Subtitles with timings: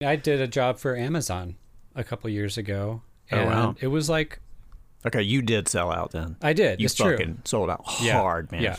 [0.00, 1.56] I did a job for Amazon
[1.96, 3.02] a couple years ago.
[3.32, 3.74] Oh, And wow.
[3.80, 4.38] It was like
[5.04, 6.36] Okay, you did sell out then.
[6.42, 6.80] I did.
[6.80, 7.36] You it's true.
[7.44, 8.62] sold out Yeah, hard, man.
[8.62, 8.76] Yeah.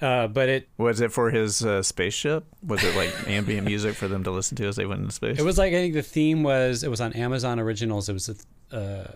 [0.00, 2.44] Uh, but it Was it for his uh, spaceship?
[2.66, 5.38] Was it like ambient music for them to listen to as they went into space?
[5.38, 8.08] it was like I think the theme was it was on Amazon Originals.
[8.08, 9.12] It was uh,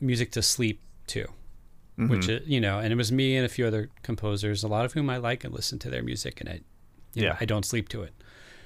[0.00, 1.26] music to sleep to,
[1.98, 2.08] Mm-hmm.
[2.10, 4.84] which it, you know, and it was me and a few other composers, a lot
[4.84, 6.60] of whom I like and listen to their music, and I,
[7.14, 7.36] you know, Yeah.
[7.40, 8.12] I don't sleep to it.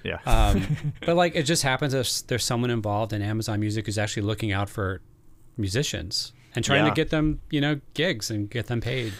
[0.05, 0.19] Yeah.
[0.27, 4.23] Um, but like it just happens there's, there's someone involved in Amazon Music who's actually
[4.25, 5.01] looking out for
[5.57, 6.91] musicians and trying Yeah.
[6.91, 9.13] to get them, you know, gigs and get them paid.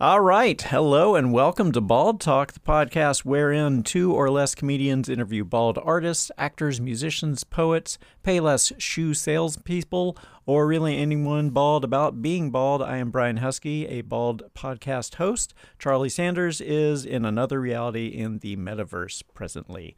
[0.00, 0.60] All right.
[0.60, 5.78] Hello and welcome to Bald Talk, the podcast wherein two or less comedians interview bald
[5.80, 12.82] artists, actors, musicians, poets, payless shoe salespeople, or really anyone bald about being bald.
[12.82, 15.54] I am Brian Husky, a bald podcast host.
[15.78, 19.94] Charlie Sanders is in another reality in the metaverse presently.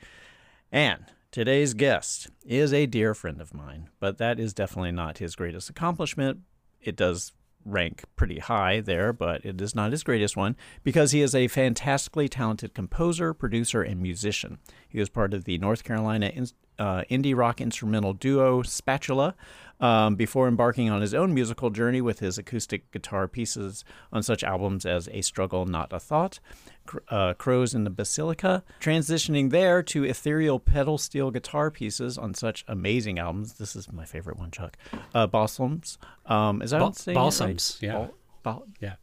[0.71, 5.35] And today's guest is a dear friend of mine, but that is definitely not his
[5.35, 6.41] greatest accomplishment.
[6.83, 7.33] It does
[7.67, 11.49] rank pretty high there, but it is not his greatest one because he is a
[11.49, 14.59] fantastically talented composer, producer, and musician.
[14.89, 16.47] He was part of the North Carolina in,
[16.79, 19.35] uh, indie rock instrumental duo Spatula
[19.81, 24.45] um, before embarking on his own musical journey with his acoustic guitar pieces on such
[24.45, 26.41] albums as A Struggle Not a Thought,
[27.09, 32.65] uh, Crows in the Basilica, transitioning there to ethereal pedal steel guitar pieces on such
[32.69, 33.55] amazing albums.
[33.55, 34.77] This is my favorite one, Chuck.
[35.15, 35.99] Uh, Balsams.
[36.27, 37.27] Um, is that Bal- saying it right?
[37.31, 37.93] Balsams, yeah.
[37.93, 38.95] Bal- bal- Yeah.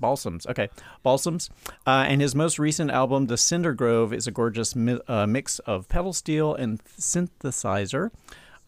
[0.00, 0.46] Balsams.
[0.46, 0.70] Okay.
[1.04, 1.50] Balsams.
[1.86, 5.58] Uh, and his most recent album, The Cinder Grove, is a gorgeous mi- uh, mix
[5.60, 8.10] of pedal steel and synthesizer.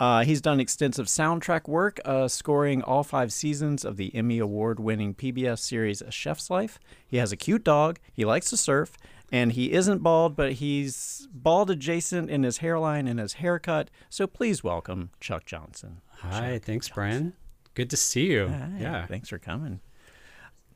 [0.01, 4.81] Uh, he's done extensive soundtrack work, uh, scoring all five seasons of the Emmy Award
[4.81, 6.81] winning PBS series A Chef's Life.
[7.07, 8.01] He has a cute dog.
[8.13, 8.97] He likes to surf.
[9.31, 13.89] And he isn't bald, but he's bald adjacent in his hairline and his haircut.
[14.11, 16.03] So please welcome Chuck Johnson.
[16.19, 17.33] Hi, thanks, Brian.
[17.75, 18.49] Good to see you.
[18.49, 19.07] Hi, yeah.
[19.07, 19.81] Thanks for coming.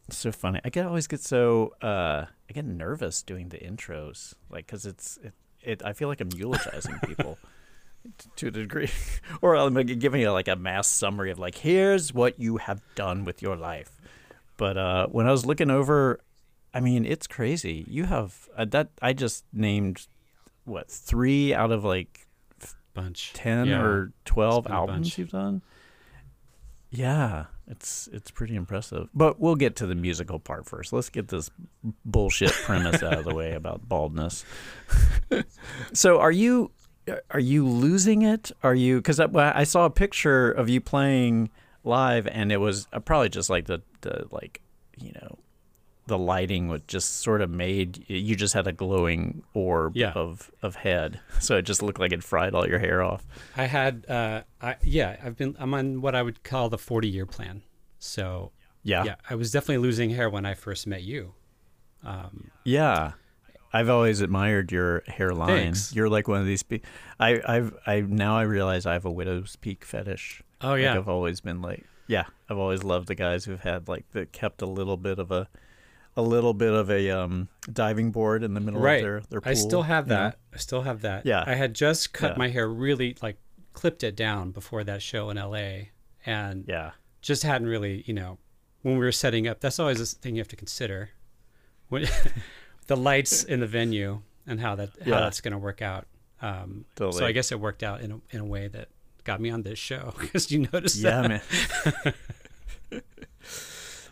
[0.08, 0.60] It's so funny.
[0.64, 5.18] I get always get so uh I get nervous doing the intros, like because it's
[5.22, 5.82] it, it.
[5.84, 7.38] I feel like I'm eulogizing people
[8.36, 8.90] to a degree,
[9.42, 13.24] or I'm giving you like a mass summary of like here's what you have done
[13.24, 13.90] with your life.
[14.56, 16.20] But uh when I was looking over,
[16.74, 17.84] I mean it's crazy.
[17.88, 18.90] You have uh, that.
[19.02, 20.06] I just named
[20.64, 22.26] what three out of like
[22.94, 23.32] Bunch.
[23.34, 23.82] ten Yeah.
[23.82, 25.62] or twelve albums you've done.
[26.90, 29.08] Yeah, it's it's pretty impressive.
[29.12, 30.92] But we'll get to the musical part first.
[30.92, 31.50] Let's get this
[32.04, 34.44] bullshit premise out of the way about baldness.
[35.92, 36.70] so, are you
[37.30, 38.52] are you losing it?
[38.62, 41.50] Are you because I, I saw a picture of you playing
[41.84, 44.60] live, and it was uh, probably just like the the like
[44.98, 45.38] you know
[46.08, 50.12] the lighting would just sort of made you just had a glowing orb Yeah.
[50.12, 53.24] of of head, so it just looked like it fried all your hair off.
[53.56, 57.08] I had, uh, I yeah, I've been, I'm on what I would call the 40
[57.08, 57.62] year plan.
[57.98, 58.52] So
[58.84, 61.34] Yeah, yeah, I was definitely losing hair when I first met you.
[62.04, 63.12] Um, Yeah.
[63.76, 65.48] I've always admired your hairline.
[65.48, 65.94] Thanks.
[65.94, 66.62] You're like one of these.
[66.62, 66.81] Pe-
[67.20, 70.42] I, I've, I now I realize I have a widow's peak fetish.
[70.62, 73.88] oh Like, yeah, I've always been like, yeah, I've always loved the guys who've had
[73.88, 75.48] like that kept a little bit of a,
[76.16, 78.97] a little bit of a um diving board in the middle right.
[78.97, 79.50] of their their pool.
[79.50, 80.38] I still have that.
[80.54, 81.26] I still have that.
[81.26, 81.44] Yeah.
[81.47, 82.38] I had just cut Yeah.
[82.38, 83.36] my hair really like
[83.75, 85.88] clipped it down before that show in LA,
[86.25, 86.92] and Yeah.
[87.20, 88.38] just hadn't really, you know,
[88.82, 89.60] when we were setting up.
[89.60, 91.10] That's always a thing you have to consider,
[91.88, 92.06] when,
[92.86, 95.20] the lights in the venue and how that how Yeah.
[95.20, 96.06] that's going to work out.
[96.42, 98.88] Um, so I guess it worked out in a, in a way that
[99.24, 102.22] got me on this show because you noticed Yeah, that.
[102.92, 103.02] man.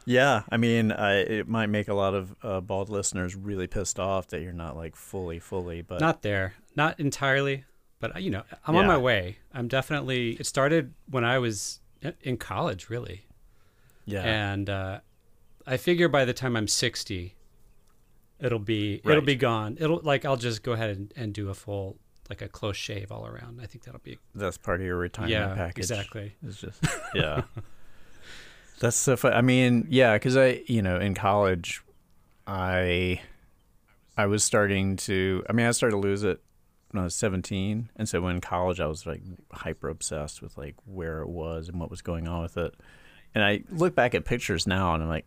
[0.07, 3.99] yeah, I mean, I, it might make a lot of uh, bald listeners really pissed
[4.01, 7.65] off that you're not like fully, fully, but Not there, not entirely,
[8.01, 9.39] but you know, I'm on my way.
[9.53, 10.33] I'm definitely.
[10.33, 11.81] It started when I was
[12.23, 13.25] in college, really,
[14.05, 15.01] yeah, and uh,
[15.67, 17.35] I figure by the time I'm 60,
[18.41, 19.77] it'll be it'll be gone.
[19.81, 21.99] It'll like I'll just go ahead and, and do a full
[22.31, 23.61] like a close shave all around.
[23.63, 25.79] I think that'll be that's part of your retirement yeah, package.
[25.79, 26.35] exactly.
[26.43, 26.85] It's just
[27.15, 27.43] yeah.
[28.81, 29.33] That's so fun.
[29.33, 31.83] I mean, yeah, because I, you know, in college,
[32.47, 33.21] I,
[34.17, 35.45] I was starting to.
[35.49, 36.43] I mean, I started to lose it
[36.91, 39.23] when I was seventeen, and so when in college, I was like
[39.53, 42.75] hyper obsessed with like where it was and what was going on with it.
[43.35, 45.27] And I look back at pictures now, and I'm like,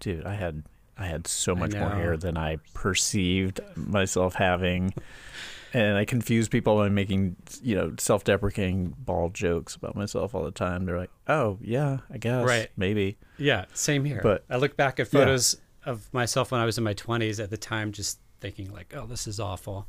[0.00, 0.62] dude, I had
[0.98, 4.94] I had so much more hair than I perceived myself having.
[5.74, 10.50] and I confuse people by making you know self-deprecating bald jokes about myself all the
[10.50, 10.86] time.
[10.86, 12.70] They're like, "Oh yeah, I guess, Right.
[12.76, 14.20] maybe." Yeah, same here.
[14.22, 15.20] But- I look back at Yeah.
[15.20, 18.94] photos of myself when I was in my 20s at the time, just thinking like,
[18.96, 19.86] "Oh, this is awful.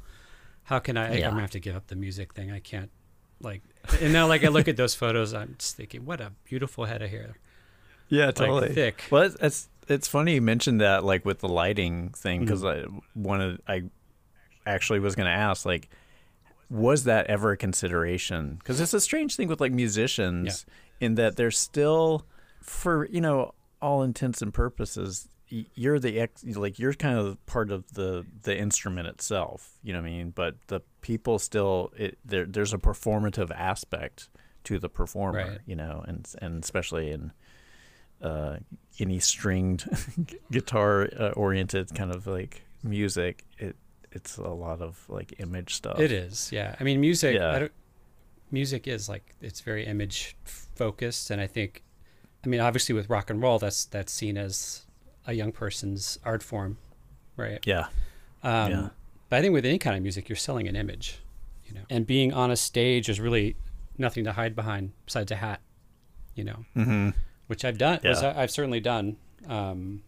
[0.64, 1.18] How can I?
[1.20, 1.28] Yeah.
[1.28, 2.52] I'm gonna have to give up the music thing.
[2.52, 2.92] I can't."
[3.40, 3.62] Like,
[4.02, 7.02] and now like I look at those photos, I'm just thinking, "What a beautiful head
[7.02, 7.38] of hair,
[8.10, 12.10] Yeah, like thick." Well, it's, it's it's funny you mentioned that, like with the lighting
[12.10, 12.98] thing, because Mm-hmm.
[12.98, 13.84] I wanted I
[14.66, 15.90] actually was going to ask, like,
[16.70, 18.56] was that ever a consideration?
[18.60, 20.66] Because it's a strange thing with like musicians,
[21.00, 22.26] in that they're still,
[22.62, 27.72] for you know, all intents and purposes, you're the ex, like you're kind of part
[27.72, 29.78] of the the instrument itself.
[29.84, 30.32] You know what I mean?
[30.32, 34.30] But the people still, it, there there's a performative aspect
[34.66, 35.48] to the performer.
[35.52, 35.60] Right.
[35.66, 37.32] You know, and and especially in
[38.22, 38.58] uh,
[39.00, 39.88] any stringed
[40.52, 43.76] guitar uh, oriented kind of like music, it
[44.12, 46.00] it's a lot of like image stuff.
[46.00, 46.76] It is, yeah.
[46.80, 47.36] I mean, music.
[47.36, 47.52] Yeah.
[47.52, 47.72] I don't,
[48.52, 50.36] music is like it's very image
[50.76, 51.84] focused, and I think,
[52.44, 54.86] I mean, obviously with rock and roll, that's that's seen as
[55.26, 56.78] a young person's art form,
[57.36, 57.60] right?
[57.66, 57.88] Yeah.
[58.44, 58.90] Um, Yeah.
[59.30, 61.20] But I think with any kind of music, you're selling an image,
[61.66, 61.82] you know.
[61.90, 63.58] And being on a stage is really
[63.98, 65.60] nothing to hide behind besides a hat,
[66.34, 67.10] you know, Mm-hmm.
[67.48, 68.00] Which I've done.
[68.04, 68.34] was- Yeah.
[68.36, 69.18] I've certainly done,
[69.48, 70.04] um,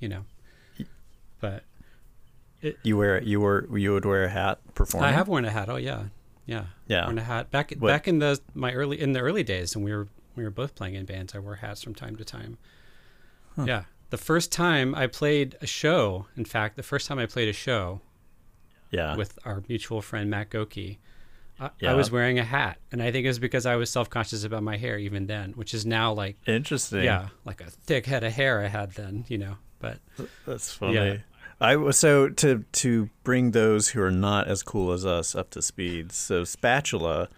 [0.00, 0.24] you know.
[1.40, 1.62] But
[2.82, 5.08] You wear you were you would wear a hat performing.
[5.08, 5.68] I have worn a hat.
[5.68, 6.06] Oh yeah,
[6.46, 6.66] yeah.
[6.88, 7.04] Yeah.
[7.04, 9.84] worn a hat back What- back in the my early in the early days, and
[9.84, 11.34] we were we were both playing in bands.
[11.34, 12.58] I wore hats from time to time.
[13.64, 17.48] Yeah, the first time I played a show, in fact, the first time I played
[17.48, 18.00] a show
[18.92, 19.16] Yeah.
[19.16, 20.98] with our mutual friend Matt Goki,
[21.60, 21.92] I, Yeah.
[21.92, 24.44] I was wearing a hat, and I think it was because I was self conscious
[24.44, 27.04] about my hair even then, which is now like Interesting.
[27.04, 29.56] yeah, like a thick head of hair I had then, you know.
[29.80, 29.98] But
[30.46, 30.94] That's funny.
[30.94, 31.16] Yeah.
[31.60, 35.50] I was so to to bring those who are not as cool as us up
[35.50, 36.12] to speed.
[36.12, 37.28] So Spatula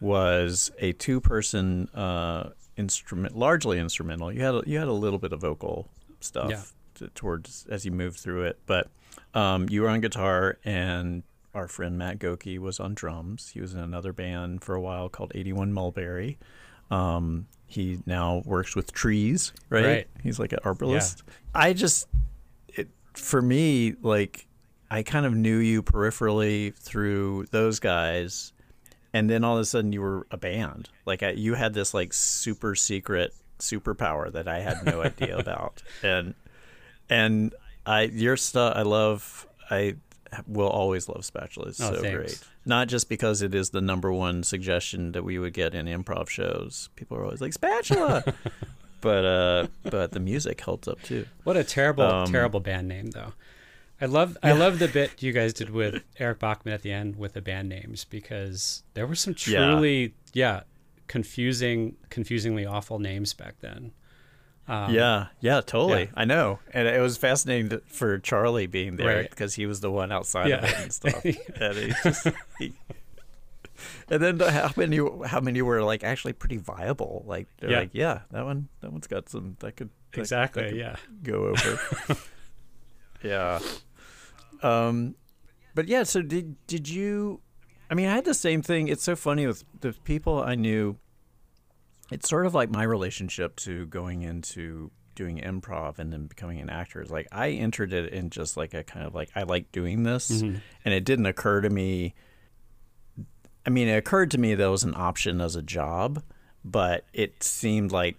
[0.00, 4.32] was a two person uh, instrument, largely instrumental.
[4.32, 5.88] You had a, you had a little bit of vocal
[6.20, 6.62] stuff Yeah.
[6.96, 8.88] to, towards as you moved through it, but
[9.34, 11.22] um, you were on guitar and.
[11.54, 13.50] Our friend Matt Goki was on drums.
[13.50, 16.38] He was in another band for a while called 81 Mulberry.
[16.90, 19.84] Um, he now works with trees, right?
[19.84, 20.06] Right.
[20.22, 21.22] He's like an arborist.
[21.54, 22.08] I just,
[22.68, 24.46] it, for me, like,
[24.90, 28.52] I kind of knew you peripherally through those guys,
[29.12, 30.88] and then all of a sudden you were a band.
[31.06, 35.82] Like, I, you had this like super secret superpower that I had no idea about,
[36.02, 36.34] and
[37.08, 37.54] and
[37.86, 39.46] I your stuff I love.
[39.70, 39.96] I
[40.46, 41.68] will always love Spatula.
[41.68, 42.16] It's Oh, so thanks.
[42.16, 42.40] great.
[42.66, 46.28] Not just because it is the number one suggestion that we would get in improv
[46.28, 46.88] shows.
[46.96, 48.24] People are always like Spatula,
[49.00, 51.26] but uh, but the music holds up too.
[51.44, 53.32] What a terrible, Um, terrible band name, though.
[54.00, 57.16] I love, I love the bit you guys did with Eric Bachmann at the end
[57.16, 59.66] with the band names because there were some Yeah.
[59.66, 60.62] truly, yeah,
[61.06, 63.92] confusing, confusingly awful names back then.
[64.66, 66.04] Um, yeah, yeah, totally.
[66.04, 66.10] yeah.
[66.14, 69.30] I know, and it was fascinating to, for Charlie being there Right.
[69.30, 71.22] because he was the one outside of it and stuff.
[71.24, 72.26] and he just,
[72.58, 72.72] he,
[74.08, 77.24] and then the- how many how many were like actually pretty viable?
[77.26, 77.78] Like they're Yeah.
[77.80, 80.62] like, yeah, that one that one's got some that could that- that exactly.
[80.70, 81.78] could yeah, go over.
[83.22, 83.58] yeah.
[84.62, 85.14] Um,
[85.74, 86.04] but yeah.
[86.04, 87.40] So did did you?
[87.90, 88.88] I mean, I had the same thing.
[88.88, 90.96] It's so funny with the people I knew.
[92.14, 96.70] It's sort of like my relationship to going into doing improv and then becoming an
[96.70, 97.00] actor.
[97.02, 100.02] Is like I entered it in just like a kind of like I like doing
[100.04, 100.56] this, Mm-hmm.
[100.84, 102.14] and it didn't occur to me.
[103.66, 106.22] I mean, it occurred to me that it was an option as a job,
[106.64, 108.16] but it seemed like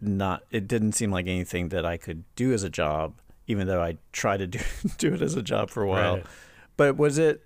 [0.00, 3.14] not it didn't seem like anything that I could do as a job,
[3.46, 4.58] even though I tried to do
[4.98, 6.16] do it as a job for a while.
[6.16, 6.26] Right.
[6.76, 7.44] But was it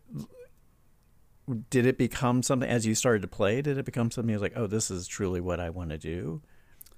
[1.70, 3.62] did it become something as you started to play?
[3.62, 5.98] Did it become something you was like, oh, this is truly what I want to
[5.98, 6.42] do,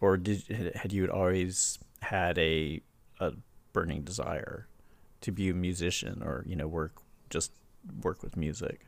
[0.00, 2.82] or did had you always had a
[3.20, 3.32] a
[3.72, 4.68] burning desire
[5.22, 7.52] to be a musician or you know work just
[8.02, 8.86] work with music?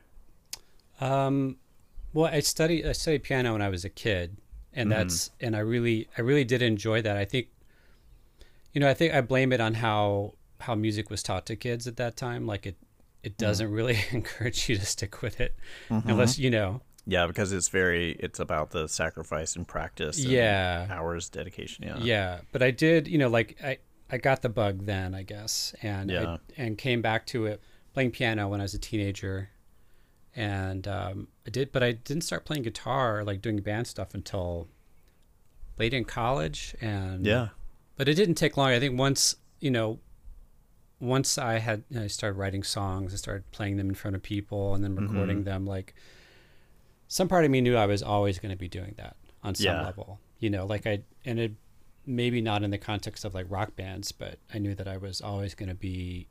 [0.99, 1.57] Um,
[2.13, 4.37] well, I studied I studied piano when I was a kid,
[4.73, 4.91] and Mm-hmm.
[4.91, 7.17] that's and I really I really did enjoy that.
[7.17, 7.47] I think,
[8.73, 11.87] you know, I think I blame it on how how music was taught to kids
[11.87, 12.45] at that time.
[12.45, 12.77] Like it
[13.23, 13.45] it Mm-hmm.
[13.45, 15.55] doesn't really encourage you to stick with it
[15.89, 16.81] unless you know.
[17.05, 20.17] Yeah, because it's very it's about the sacrifice and practice.
[20.23, 20.87] And Yeah.
[20.89, 21.85] hours dedication.
[21.85, 25.23] Yeah, Yeah, but I did, you know, like I I got the bug then, I
[25.23, 26.37] guess, and Yeah.
[26.57, 27.61] I, and came back to it
[27.93, 29.49] playing piano when I was a teenager,
[30.35, 34.67] and um, I did, but I didn't start playing guitar like doing band stuff until
[35.77, 37.49] late in college, and yeah,
[37.97, 38.69] but it didn't take long.
[38.71, 39.99] I think once you know,
[41.01, 44.15] once I had you know, I started writing songs, I started playing them in front
[44.15, 45.65] of people and then recording them.
[45.65, 45.93] Like
[47.07, 49.65] some part of me knew I was always going to be doing that on some
[49.65, 49.81] Yeah.
[49.83, 50.19] level.
[50.39, 51.51] You know, like I and it
[52.05, 55.21] maybe not in the context of like rock bands, but I knew that I was
[55.21, 56.27] always going to be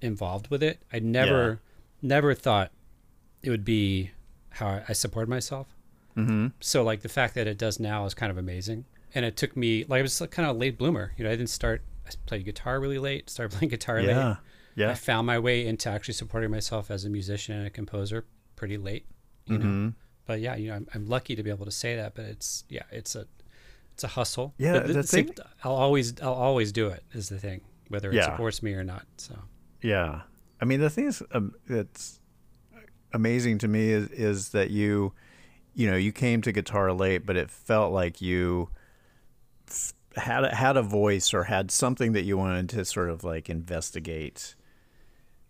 [0.00, 0.82] involved with it.
[0.92, 1.60] I never
[2.02, 2.72] never thought
[3.42, 4.10] it would be
[4.50, 5.66] how I- I support myself.
[6.16, 6.48] Mm-hmm.
[6.60, 8.84] So like the fact that it does now is kind of amazing.
[9.14, 11.12] And it took me like I was kind of a late bloomer.
[11.16, 11.82] You know, I didn't start.
[12.06, 13.30] I played guitar really late.
[13.30, 14.36] Started playing guitar late.
[14.76, 14.90] Yeah.
[14.90, 18.24] I found my way into actually supporting myself as a musician and a composer
[18.56, 19.06] pretty late.
[19.46, 19.88] You know, Mm-hmm.
[20.26, 22.14] but yeah, you know, I'm, I'm lucky to be able to say that.
[22.14, 23.26] But it's yeah, it's a
[23.92, 24.54] it's a hustle.
[24.58, 28.08] Yeah, but the it's thing- I'll always I'll always do it is the thing, whether
[28.10, 28.24] it Yeah.
[28.32, 29.06] supports me or not.
[29.18, 29.38] So
[29.82, 30.22] Yeah,
[30.60, 32.18] I mean the thing is um, that's
[33.12, 35.12] amazing to me is is that you,
[35.74, 38.70] you know, you came to guitar late, but it felt like you
[39.68, 43.24] f- had a, had a voice or had something that you wanted to sort of
[43.24, 44.54] like investigate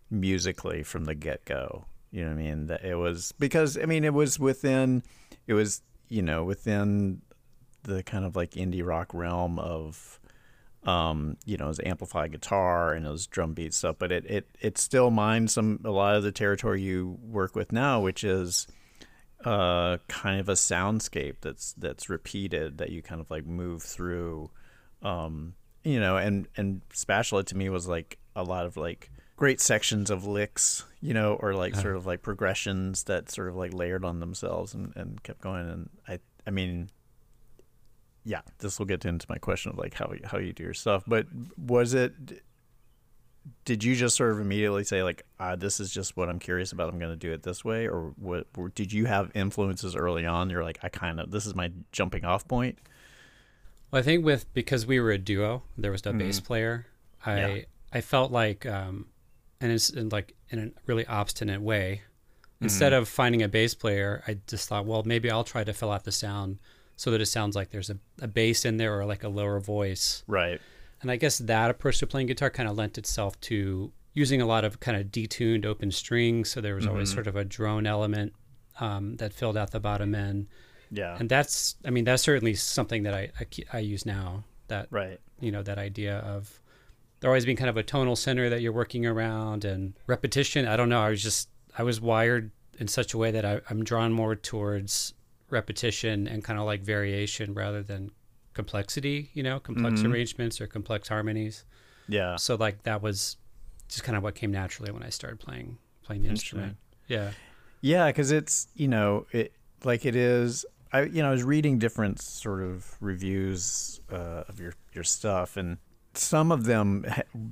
[0.09, 1.85] musically from the get go.
[2.11, 2.67] You know what I mean?
[2.67, 5.03] That it was because I mean it was within
[5.47, 7.21] it was you know within
[7.83, 10.19] the kind of like indie rock realm of
[10.85, 14.25] um, you know, it was amplified guitar and it was drum beat stuff, but it,
[14.29, 18.23] it, it still minds some, a lot of the territory you work with now, which
[18.23, 18.67] is,
[19.45, 24.49] uh, kind of a soundscape that's, that's repeated that you kind of like move through,
[25.01, 29.61] um, you know, and, and Spatula to me was like a lot of like great
[29.61, 33.73] sections of licks, you know, or like sort of like progressions that sort of like
[33.73, 35.69] layered on themselves and, and kept going.
[35.69, 36.89] And I, I mean,
[38.23, 41.03] yeah, this will get into my question of like how how you do your stuff.
[41.05, 42.13] But was it?
[43.63, 46.71] Did you just sort of immediately say like, ah, this is just what I'm curious
[46.71, 46.91] about.
[46.91, 48.47] I'm going to do it this way, or what?
[48.57, 50.49] Or did you have influences early on?
[50.49, 52.79] You're like, I kind of this is my jumping off point.
[53.91, 56.87] Well, I think with because we were a duo, there was no bass player.
[57.25, 57.55] I Mm-hmm.
[57.57, 57.61] Yeah.
[57.93, 59.07] I felt like, um,
[59.61, 62.01] and it's in like in a really obstinate way.
[62.61, 63.01] Instead Mm-hmm.
[63.01, 66.03] of finding a bass player, I just thought, well, maybe I'll try to fill out
[66.03, 66.57] the sound
[66.97, 69.59] so that it sounds like there's a, a bass in there or like a lower
[69.59, 70.23] voice.
[70.27, 70.61] Right.
[71.05, 74.45] And I guess that approach to playing guitar kind of lent itself to using a
[74.47, 76.49] lot of kind of detuned open strings.
[76.49, 77.15] So there was always Mm-hmm.
[77.15, 78.33] sort of a drone element
[78.79, 80.47] um, that filled out the bottom end.
[80.89, 81.15] Yeah.
[81.19, 84.45] And that's, I mean, that's certainly something that I, I, I use now.
[84.67, 85.19] That right.
[85.39, 86.59] you know that idea of
[87.19, 90.67] there always being kind of a tonal center that you're working around and repetition.
[90.67, 91.01] I don't know.
[91.01, 94.35] I was just I was wired in such a way that I, I'm drawn more
[94.35, 95.13] towards
[95.51, 98.09] repetition and kind of like variation rather than
[98.55, 99.29] complexity.
[99.33, 101.63] You know, complex arrangements or complex harmonies.
[102.07, 102.37] Yeah.
[102.37, 103.37] So like that was
[103.87, 106.77] just kind of what came naturally when I started playing playing the instrument.
[107.07, 107.31] Yeah.
[107.81, 110.65] Yeah, because it's you know it like it is.
[110.91, 115.57] I you know I was reading different sort of reviews uh, of your your stuff,
[115.57, 115.77] and
[116.13, 117.05] some of them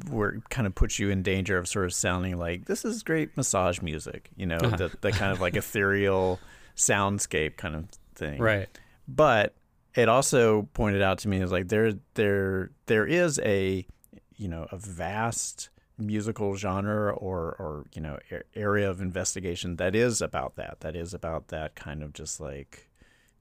[0.10, 3.36] were kind of put you in danger of sort of sounding like this is great
[3.38, 4.32] massage music.
[4.36, 6.40] You know, the the kind of like ethereal
[6.76, 8.40] soundscape kind of thing.
[8.42, 8.70] Right.
[9.08, 9.54] But
[9.96, 13.86] it also pointed out to me is like there there there is a
[14.36, 18.18] you know a vast musical genre or or you know
[18.56, 22.90] area of investigation that is about that that is about that kind of just like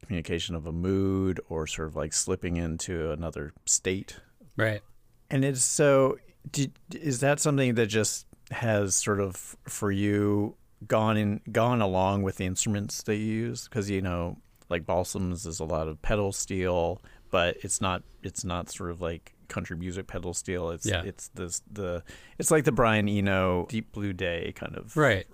[0.04, 4.18] communication of a mood or sort of like slipping into another state
[4.56, 4.82] Right.
[5.30, 6.18] and it's so
[6.50, 10.56] did, is that something that just has sort of for you
[10.87, 14.37] gone in gone along with the instruments that you use because you know
[14.73, 17.00] like balsams is a lot of pedal steel
[17.31, 21.02] but it's not it's not sort of like country music pedal steel it's Yeah.
[21.05, 22.02] it's this the
[22.38, 25.26] it's like the Brian Eno Deep Blue Day kind of Right.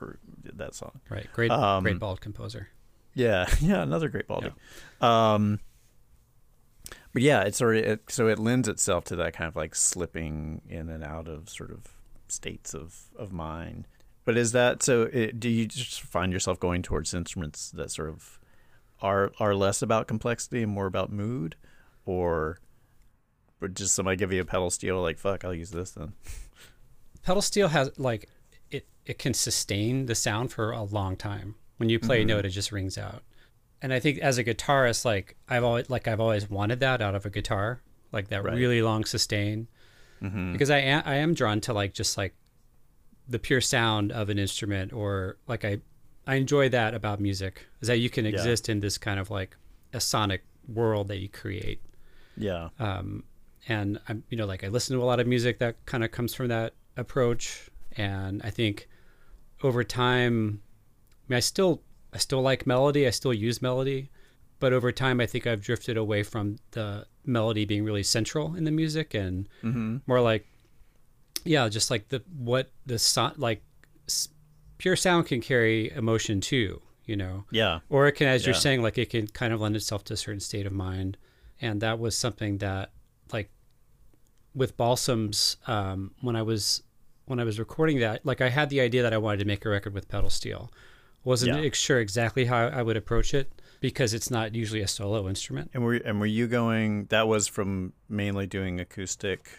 [0.54, 1.26] that song Right.
[1.33, 1.50] Great.
[1.50, 2.68] Um, great bald composer.
[3.14, 4.52] yeah, yeah, another great Baldy.
[5.00, 5.61] Um,
[7.12, 9.75] but yeah, it's sort of it, so it lends itself to that kind of like
[9.75, 11.87] slipping in and out of sort of
[12.28, 13.88] states of of mind.
[14.25, 15.02] But is that so?
[15.12, 18.38] It, do you just find yourself going towards instruments that sort of
[19.00, 21.57] are are less about complexity and more about mood,
[22.05, 22.59] or
[23.61, 26.12] would just somebody give you a pedal steel like fuck, I'll use this then?
[27.23, 28.28] pedal steel has like
[28.71, 31.55] it it can sustain the sound for a long time.
[31.76, 32.47] When you play a note mm-hmm.
[32.47, 33.23] it just rings out.
[33.81, 37.14] And i think as a guitarist like i've always like i've always wanted that out
[37.14, 38.55] of a guitar like that Right.
[38.55, 39.69] really long sustain.
[40.21, 40.52] Mm-hmm.
[40.52, 42.35] Because i am i am drawn to like just like
[43.28, 45.78] the pure sound of an instrument or like i
[46.28, 49.56] i enjoy that about music is that you can exist in this kind of like
[49.92, 51.80] a sonic world that you create.
[52.37, 53.25] Yeah, um,
[53.66, 56.12] and I'm you know like I listen to a lot of music that kind of
[56.12, 58.88] comes from that approach, and I think
[59.62, 60.62] over time,
[61.28, 61.82] I mean I still
[62.12, 64.11] I still like melody, I still use melody,
[64.61, 68.64] but over time I think I've drifted away from the melody being really central in
[68.64, 69.49] the music and
[70.06, 70.47] more like
[71.44, 73.62] yeah, just like the what the so, like
[74.78, 77.44] pure sound can carry emotion too, you know.
[77.50, 77.80] Yeah.
[77.88, 80.16] Or it can, as you're saying, like it can kind of lend itself to a
[80.16, 81.18] certain state of mind,
[81.61, 82.90] and that was something that,
[83.32, 83.50] like,
[84.54, 86.82] with balsams, um, when I was
[87.26, 89.66] when I was recording that, like I had the idea that I wanted to make
[89.66, 90.73] a record with pedal steel.
[91.25, 91.70] Wasn't Yeah.
[91.75, 95.70] sure exactly how I would approach it because it's not usually a solo instrument.
[95.75, 97.04] And were and were you going?
[97.06, 99.50] That was from mainly doing acoustic.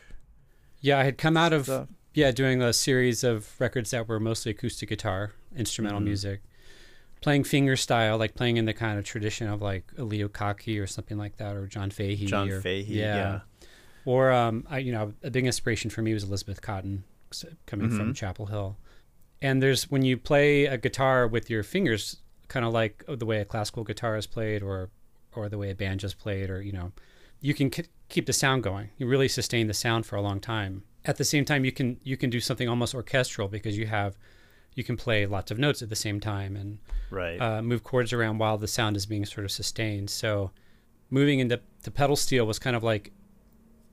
[0.82, 1.90] Yeah, I had come out of Stuff.
[2.20, 6.06] Yeah doing a series of records that were mostly acoustic guitar, instrumental Mhm.
[6.06, 6.42] music,
[7.22, 10.88] playing finger style, like playing in the kind of tradition of like Leo Kottke or
[10.88, 12.26] something like that, or John Fahey.
[12.26, 12.82] John or, Fahey.
[12.94, 13.16] yeah.
[13.16, 13.40] Yeah.
[14.06, 17.04] Or um, I you know a big inspiration for me was Elizabeth Cotten,
[17.66, 18.16] coming from Mhm.
[18.16, 18.78] Chapel Hill.
[19.42, 23.40] And there's when you play a guitar with your fingers, kind of like the way
[23.40, 24.90] a classical guitar is played, or
[25.36, 26.92] or the way a banjo's played, or you know,
[27.40, 28.90] you can k- keep the sound going.
[28.98, 30.84] You really sustain the sound for a long time.
[31.10, 34.12] At the same time, you can you can do something almost orchestral because you have
[34.76, 36.78] you can play lots of notes at the same time and
[37.10, 37.42] Right.
[37.42, 40.10] uh, move chords around while the sound is being sort of sustained.
[40.12, 40.52] So
[41.10, 43.12] moving into the pedal steel was kind of like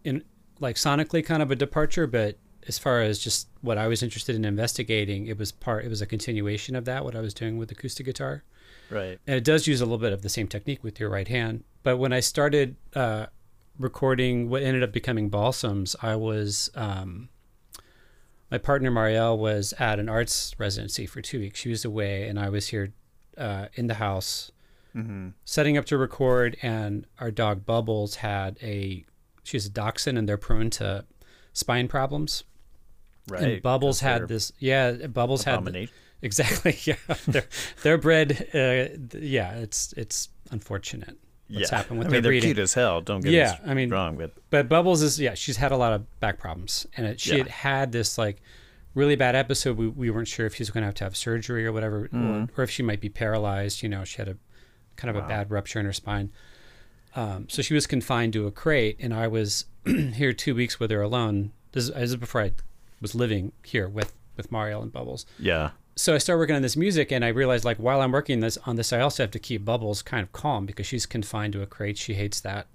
[0.04, 0.22] in
[0.60, 2.36] like sonically kind of a departure, but
[2.68, 6.02] as far as just what I was interested in investigating, it was part it was
[6.02, 8.44] a continuation of that what I was doing with acoustic guitar.
[8.90, 9.18] right.
[9.26, 11.64] And it does use a little bit of the same technique with your right hand.
[11.82, 13.26] But when I started uh,
[13.78, 17.28] recording what ended up becoming Balsams, I was um,
[18.50, 21.60] my partner Marielle was at an arts residency for two weeks.
[21.60, 22.92] She was away, and I was here
[23.38, 24.50] uh, in the house
[24.94, 25.28] Mm-hmm.
[25.44, 26.56] setting up to record.
[26.62, 29.04] And our dog Bubbles had a
[29.42, 31.04] she's a dachshund, and they're prone to
[31.52, 32.44] spine problems.
[33.28, 33.42] Right.
[33.42, 34.52] And Bubbles had this.
[34.58, 35.88] Yeah, Bubbles had the-.
[36.22, 36.78] Exactly.
[36.84, 36.96] Yeah,
[37.28, 37.44] they're
[37.82, 38.48] they're bred.
[38.54, 41.18] Uh, yeah, it's it's unfortunate
[41.48, 41.76] what's yeah.
[41.76, 42.48] happened with I their mean, they're breeding.
[42.54, 43.00] cute as hell.
[43.00, 45.92] Don't get Yeah, I mean- wrong, but But Bubbles is yeah, she's had a lot
[45.92, 47.38] of back problems, and it, she Yeah.
[47.38, 48.40] had had this like
[48.94, 49.76] really bad episode.
[49.76, 52.08] We we weren't sure if she was going to have to have surgery or whatever,
[52.08, 52.48] Mhm.
[52.56, 53.82] or, or if she might be paralyzed.
[53.82, 54.36] You know, she had a
[54.96, 56.30] kind of a bad rupture in her spine.
[57.14, 60.90] Um, so she was confined to a crate, and I was here two weeks with
[60.90, 61.52] her alone.
[61.72, 62.52] This is, this is before I
[63.00, 65.70] was living here with with Mariel and Bubbles yeah.
[65.96, 68.58] So I started working on this music, and I realized like while I'm working this
[68.66, 71.62] on this, I also have to keep Bubbles kind of calm because she's confined to
[71.62, 71.98] a crate.
[71.98, 72.66] She hates that.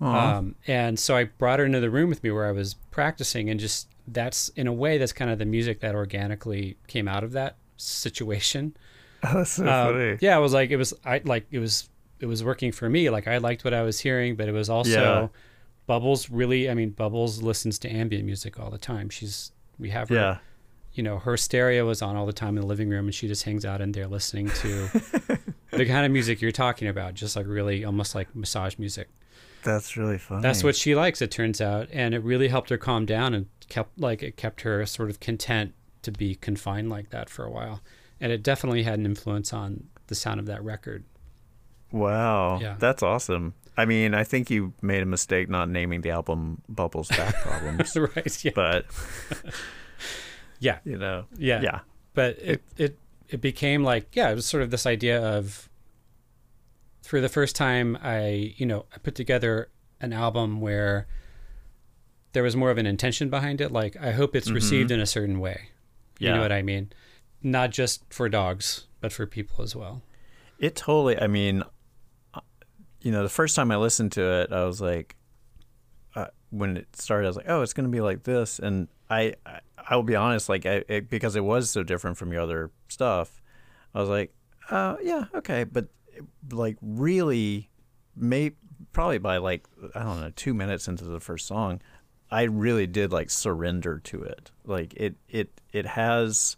[0.00, 3.48] Um, and so I brought her into the room with me where I was practicing,
[3.48, 7.22] and just that's in a way that's kind of the music that organically came out
[7.22, 8.76] of that situation.
[9.22, 11.88] That's so Um, yeah, it was like it was I like it was
[12.18, 13.10] it was working for me.
[13.10, 15.28] Like I liked what I was hearing, but it was also Yeah.
[15.86, 16.68] Bubbles really.
[16.68, 19.08] I mean, Bubbles listens to ambient music all the time.
[19.08, 20.38] She's we have her Yeah.
[20.94, 23.28] You know, her stereo is on all the time in the living room, and she
[23.28, 24.88] just hangs out in there listening to
[25.70, 29.08] the kind of music you're talking about, just like really almost like massage music.
[29.62, 30.42] That's really funny.
[30.42, 33.46] That's what she likes, it turns out, and it really helped her calm down and
[33.68, 37.50] kept like it kept her sort of content to be confined like that for a
[37.50, 37.80] while,
[38.20, 41.04] and it definitely had an influence on the sound of that record.
[41.92, 42.58] Wow.
[42.60, 42.76] Yeah.
[42.78, 43.54] That's awesome.
[43.76, 47.96] I mean, I think you made a mistake not naming the album Bubbles Back Problems.
[47.96, 48.44] right?
[48.44, 48.52] Yeah.
[48.54, 48.86] but
[50.62, 50.78] Yeah.
[50.84, 51.24] you know.
[51.36, 51.60] Yeah.
[51.62, 51.80] Yeah.
[52.14, 52.98] but it, it
[53.28, 55.68] it became like yeah it was sort of this idea of
[57.02, 59.68] for the first time i you know i put together
[60.00, 61.06] an album where
[62.32, 65.06] there was more of an intention behind it like i hope it's received in a
[65.06, 65.70] certain way
[66.18, 66.28] Yeah.
[66.30, 66.92] you know what i mean
[67.42, 70.02] not just for dogs but for people as well
[70.58, 71.18] It totally.
[71.18, 71.64] I mean,
[72.34, 72.40] uh,
[73.00, 75.16] you know, the first time I listened to it, I was like,
[76.52, 79.34] when it started, I was like, oh, it's going to be like this, and I,
[79.44, 82.42] I, I will be honest, like, I, it, because it was so different from your
[82.42, 83.42] other stuff,
[83.94, 84.34] I was like,
[84.70, 85.88] uh, yeah, okay, but
[86.50, 87.68] like really,
[88.14, 88.52] may
[88.92, 91.80] probably by like I don't know, two minutes into the first song,
[92.30, 94.50] I really did like surrender to it.
[94.64, 96.56] Like it, it, it has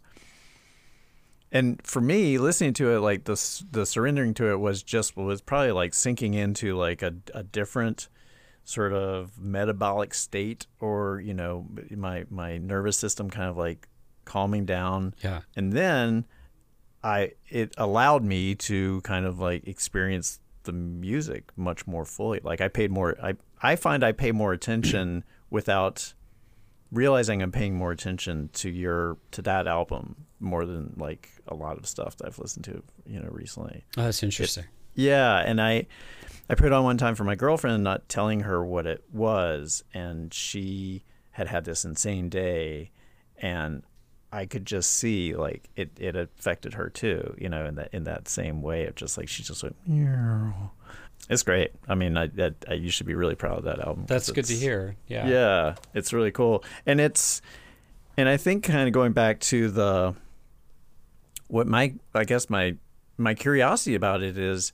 [1.51, 5.41] and for me listening to it like the the surrendering to it was just was
[5.41, 8.09] probably like sinking into like a, a different
[8.65, 13.87] sort of metabolic state or you know my my nervous system kind of like
[14.25, 15.13] calming down.
[15.23, 15.41] Yeah.
[15.55, 16.25] And then
[17.03, 22.41] i it allowed me to kind of like experience the music much more fully.
[22.43, 26.13] Like i paid more i i find i pay more attention without
[26.91, 31.77] realizing i'm paying more attention to your to that album more than like a lot
[31.77, 33.83] of stuff that i've listened to you know recently.
[33.97, 35.87] Oh, that's interesting yeah, and I
[36.49, 39.83] I put it on one time for my girlfriend, not telling her what it was,
[39.93, 42.91] and she had had this insane day,
[43.37, 43.83] and
[44.31, 48.03] I could just see like it, it affected her too, you know, in that in
[48.05, 49.75] that same way of just like she just went.
[49.87, 50.71] "Meow."
[51.29, 51.71] It's great.
[51.87, 54.05] I mean, I, that I you should be really proud of that album.
[54.07, 57.41] that's good to hear yeah yeah, it's really cool, and it's
[58.17, 60.15] And I think kind of going back to the
[61.47, 62.75] what my I guess my
[63.17, 64.73] my curiosity about it is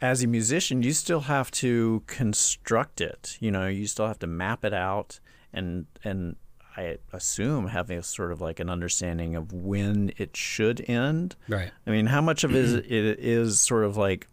[0.00, 3.36] as a musician you still have to construct it.
[3.40, 5.20] You know, you still have to map it out
[5.52, 6.36] and and
[6.76, 11.34] I assume having a sort of like an understanding of when it should end.
[11.48, 11.70] Right.
[11.86, 14.28] I mean, how much of it is, it is sort of like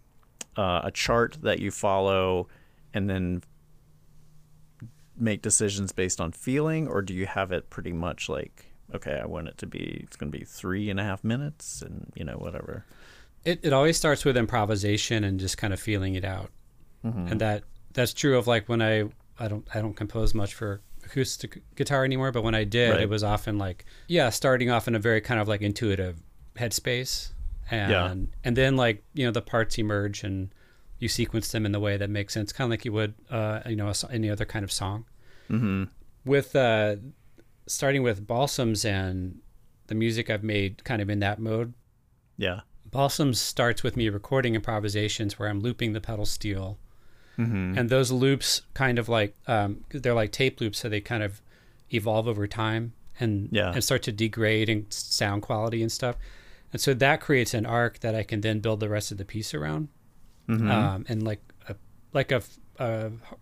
[0.58, 2.50] uh, a chart that you follow
[2.94, 3.44] and then
[5.18, 9.26] make decisions based on feeling, or do you have it pretty much like, okay, I
[9.26, 12.26] want it to be, it's going to be three and a half minutes and, you
[12.26, 12.86] know, whatever?
[13.46, 16.50] It it always starts with improvisation and just kind of feeling it out,
[17.04, 19.04] and that that's true of like when I
[19.40, 23.02] I don't I don't compose much for acoustic guitar anymore, but when I did, Right.
[23.02, 26.22] it was often like yeah, starting off in a very kind of like intuitive
[26.56, 27.34] headspace,
[27.70, 28.16] and Yeah.
[28.46, 30.54] and then like you know the parts emerge and
[31.00, 33.60] you sequence them in the way that makes sense, kind of like you would uh,
[33.68, 35.06] you know a any other kind of song.
[35.50, 35.84] Mm-hmm.
[36.24, 36.96] With uh,
[37.68, 39.40] starting with balsams and
[39.88, 41.74] the music I've made, kind of in that mode,
[42.38, 42.62] Yeah.
[42.94, 46.78] Balsams starts with me recording improvisations where I'm looping the pedal steel,
[47.38, 47.78] Mm-hmm.
[47.80, 51.42] and those loops kind of like um, they're like tape loops, so they kind of
[51.92, 53.72] evolve over time and Yeah.
[53.74, 56.16] and start to degrade in sound quality and stuff.
[56.72, 59.26] And so that creates an arc that I can then build the rest of the
[59.26, 59.88] piece around,
[60.48, 60.70] Mm-hmm.
[60.70, 61.76] um, and like a
[62.14, 62.44] like a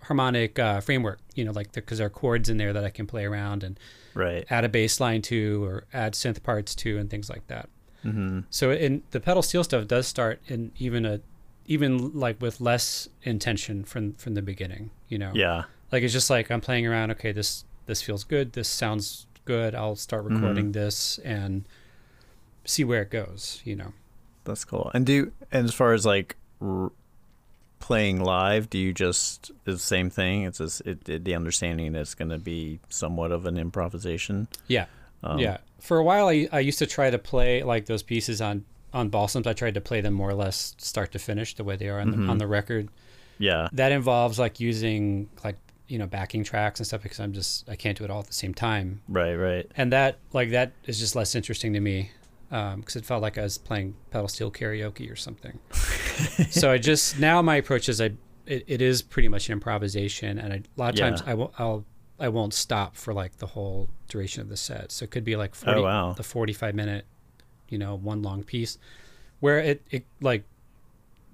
[0.04, 3.08] harmonic uh, framework, you know, like because there are chords in there that I can
[3.08, 3.80] play around and
[4.14, 4.46] right.
[4.50, 7.70] add a bass line to or add synth parts to and things like that.
[8.06, 8.40] Mm-hmm.
[8.50, 11.20] So in the pedal steel stuff does start in even a
[11.68, 15.32] even like with less intention from from the beginning, you know.
[15.34, 15.64] Yeah.
[15.92, 19.76] Like it's just like I'm playing around, okay, this this feels good, this sounds good.
[19.76, 20.36] I'll start Mm-hmm.
[20.36, 21.66] recording this and
[22.66, 23.94] see where it goes, you know.
[24.44, 24.90] That's cool.
[24.94, 26.92] And do and as far as like r-
[27.80, 30.44] playing live, do you just the same thing?
[30.44, 34.48] It's just, it, it, the understanding that it's going to be somewhat of an improvisation.
[34.68, 34.86] Yeah.
[35.24, 35.58] Um, yeah.
[35.80, 39.10] For a while I I used to try to play like those pieces on on
[39.10, 39.48] balsams.
[39.48, 42.00] I tried to play them more or less start to finish the way they are
[42.00, 42.26] on Mm-hmm.
[42.26, 42.90] the on the record.
[43.40, 43.70] Yeah.
[43.74, 45.58] that involves like using like
[45.88, 48.28] you know backing tracks and stuff because I'm just I can't do it all at
[48.28, 49.34] the same time, Right.
[49.36, 49.72] Right.
[49.76, 52.12] and that like that is just less interesting to me
[52.50, 55.58] because it felt like I was playing pedal steel karaoke or something.
[56.50, 58.12] so I just now my approach is I
[58.46, 61.10] it, it is pretty much an improvisation, and I, a lot of Yeah.
[61.10, 61.86] times I won't I'll
[62.22, 64.92] I won't stop for like the whole duration of the set.
[64.92, 66.14] So it could be like 40, Oh, wow.
[66.14, 67.06] the forty five minute,
[67.70, 68.78] you know, one long piece,
[69.40, 70.44] where it it like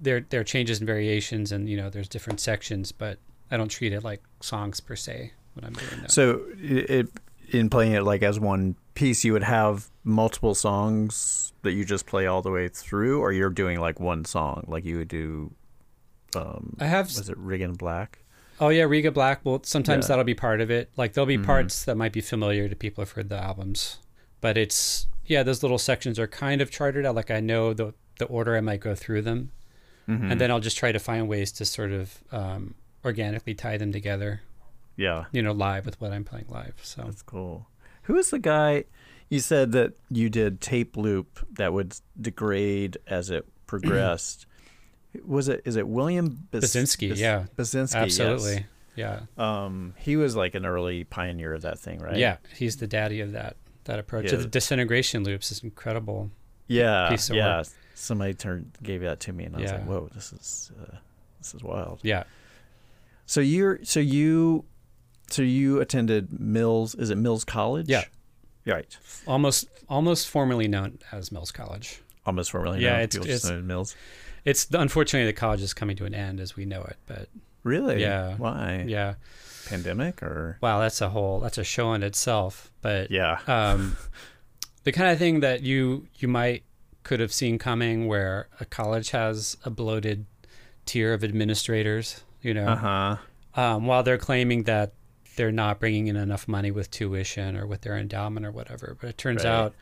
[0.00, 3.18] there there are changes and variations and you know there's different sections but
[3.50, 7.08] i don't treat it like songs per se when i'm doing that So it,
[7.50, 12.06] in playing it like as one piece, you would have multiple songs that you just
[12.06, 15.52] play all the way through, or you're doing like one song, like you would do.
[16.36, 18.18] Um, i have was it Riggin Black?
[18.60, 20.08] Oh yeah riga black well sometimes Yeah.
[20.08, 21.44] that'll be part of it like there'll be Mhm.
[21.46, 23.98] parts that might be familiar to people who've heard the albums
[24.40, 27.94] but it's yeah those little sections are kind of charted out like i know the
[28.18, 29.52] the order i might go through them
[30.08, 30.30] Mm-hmm.
[30.32, 33.92] and then i'll just try to find ways to sort of um, organically tie them
[33.92, 34.40] together
[34.96, 37.68] yeah, you know live with what i'm playing live so that's cool.
[38.04, 38.84] Who is the guy?
[39.28, 44.46] You said that you did tape loop that would degrade as it progressed.
[45.24, 45.62] Was it?
[45.64, 47.44] Is it William Bas- Basinski, Bas- yeah.
[47.56, 48.66] Basinski, absolutely
[48.96, 52.16] yeah Um, he was like an early pioneer of that thing, right?
[52.16, 54.30] Yeah, he's the daddy of that that approach.
[54.32, 54.38] Yeah.
[54.38, 56.30] The disintegration loops is incredible.
[56.66, 57.58] yeah, piece of yeah.
[57.58, 57.66] work.
[57.94, 60.96] Somebody turned gave that to me, and I was like, "Whoa, this is uh,
[61.38, 62.24] this is wild." Yeah,
[63.26, 64.64] So you're so you
[65.30, 66.94] so you attended Mills?
[66.94, 67.88] Is it Mills College?
[67.88, 68.04] Yeah.
[68.66, 68.96] right.
[69.26, 72.00] almost almost formerly known as Mills College.
[72.26, 72.82] Almost formerly.
[72.82, 73.00] Yeah, known.
[73.02, 73.96] it's- it's- Mills.
[74.48, 77.28] It's unfortunately the college is coming to an end as we know it, but
[77.64, 78.00] Really?
[78.00, 78.36] Yeah.
[78.36, 78.84] Why?
[78.86, 79.14] yeah,
[79.66, 80.56] Pandemic or?
[80.62, 82.70] wow, that's a whole that's a show in itself.
[82.80, 83.38] But Yeah.
[83.46, 83.96] um,
[84.84, 86.62] the kind of thing that you you might
[87.02, 90.26] could have seen coming, where a college has a bloated
[90.86, 93.16] tier of administrators, you know, Uh huh.
[93.60, 94.92] um, while they're claiming that
[95.36, 98.96] they're not bringing in enough money with tuition or with their endowment or whatever.
[99.00, 99.50] But it turns Right.
[99.50, 99.74] out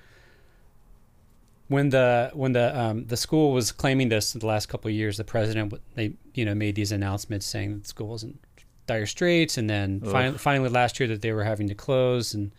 [1.68, 4.94] when the when the um, the school was claiming this in the last couple of
[4.94, 8.38] years, the president they you know made these announcements saying that the school was in
[8.86, 12.52] dire straits, and then fin- finally last year that they were having to close and.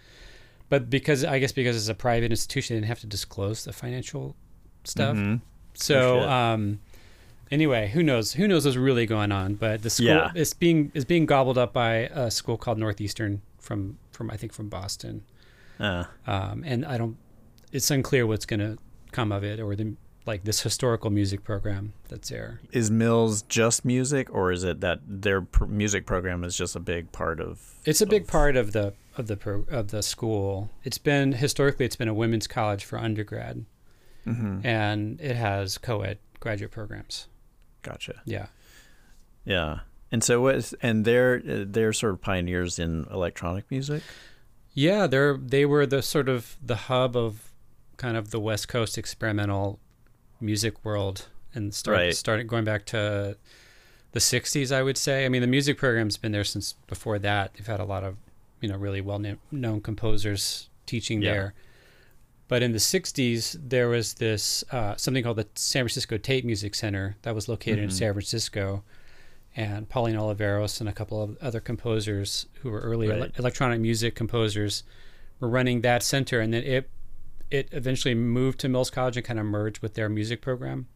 [0.70, 3.72] But because I guess because it's a private institution, they didn't have to disclose the
[3.72, 4.36] financial
[4.84, 5.16] stuff.
[5.16, 5.40] Mhm.
[5.76, 6.80] So um,
[7.50, 8.34] anyway, who knows?
[8.34, 9.56] Who knows what's really going on?
[9.56, 10.32] But the school Yeah.
[10.36, 14.52] is being is being gobbled up by a school called Northeastern from from I think
[14.52, 15.24] from Boston,
[15.80, 17.16] Uh, um, and I don't.
[17.72, 18.78] It's unclear what's going to
[19.18, 22.60] come of it, or the like this historical music program that's there.
[22.74, 26.80] Is Mills just music, or is it that their pr- music program is just a
[26.82, 27.62] big part of?
[27.86, 30.70] It's a big part of the of the pro, of the school.
[30.84, 33.66] It's been historically it's been a women's college for undergrad,
[34.28, 34.64] Mhm.
[34.66, 37.28] and it has co-ed graduate programs.
[37.82, 38.22] Gotcha.
[38.26, 38.48] Yeah,
[39.46, 39.80] Yeah.
[40.12, 40.56] And so what?
[40.56, 44.04] Is, and they're they're sort of pioneers in electronic music.
[44.74, 45.08] yeah.
[45.08, 47.52] They're they were the sort of the hub of
[47.98, 49.80] kind of the West Coast experimental
[50.40, 52.16] music world, and start, Right.
[52.16, 53.38] started going back to
[54.12, 54.72] the '60s.
[54.72, 55.26] I would say.
[55.26, 57.54] I mean, the music program's been there since before that.
[57.56, 58.16] They've had a lot of
[58.62, 61.32] you know really well known composers teaching Yeah.
[61.32, 61.54] there.
[62.48, 66.76] But in the '60s, there was this uh, something called the San Francisco Tape Music
[66.76, 67.94] Center that was located in Mhm.
[67.94, 68.84] San Francisco,
[69.56, 74.16] and Pauline Oliveros and a couple of other composers who were early ele- electronic music
[74.16, 74.84] composers
[75.40, 76.90] were running that center, and then it
[77.52, 80.88] it eventually moved to Mills College and kind of merged with their music program,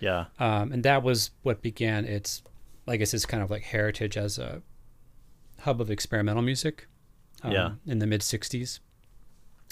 [0.00, 0.26] Yeah.
[0.38, 2.42] um, and that was what began its,
[2.86, 4.62] I guess, its kind of like heritage as a
[5.60, 6.86] hub of experimental music.
[7.42, 7.70] um, Yeah.
[7.86, 8.80] in the mid '60s,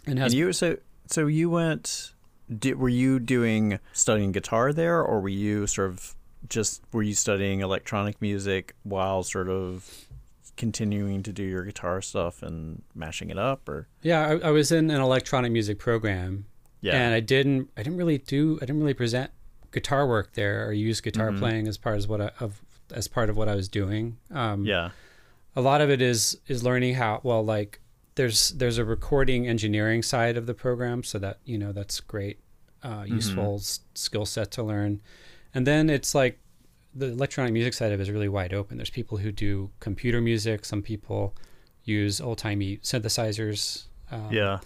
[0.07, 2.13] and And you so so you went.
[2.59, 6.15] Did, were you doing studying guitar there, or were you sort of
[6.47, 10.07] just were you studying electronic music while sort of
[10.57, 13.89] continuing to do your guitar stuff and mashing it up, or?
[14.03, 16.47] Yeah, I, I was in an electronic music program,
[16.81, 19.31] yeah, and I didn't I didn't really do I didn't really present
[19.73, 21.39] guitar work there or use guitar Mhm.
[21.39, 22.63] playing as part of what I, of
[22.93, 24.19] as part of what I was doing.
[24.31, 24.91] Um, yeah,
[25.57, 27.81] a lot of it is is learning how well like
[28.17, 32.39] there's there's a recording engineering side of the program, so that you know that's great,
[32.83, 35.01] uh, useful s- skill set to learn,
[35.53, 36.39] and then it's like
[36.95, 38.77] the electronic music side of it is really wide open.
[38.77, 40.65] There's people who do computer music.
[40.65, 41.35] Some people
[41.85, 43.85] use old timey synthesizers.
[44.11, 44.61] Um, yeah,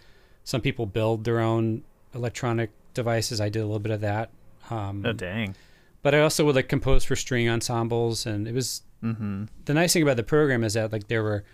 [0.45, 3.41] some people build their own electronic devices.
[3.41, 4.31] I did a little bit of that.
[4.71, 5.55] Um, oh dang,
[6.03, 9.45] but I also would like compose for string ensembles, and it was mm-hmm.
[9.65, 11.45] the nice thing about the program is that like there were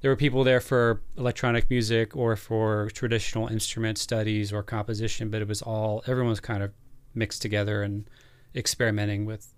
[0.00, 5.42] there were people there for electronic music or for traditional instrument studies or composition, but
[5.42, 6.72] it was all everyone was kind of
[7.14, 8.08] mixed together and
[8.54, 9.54] experimenting with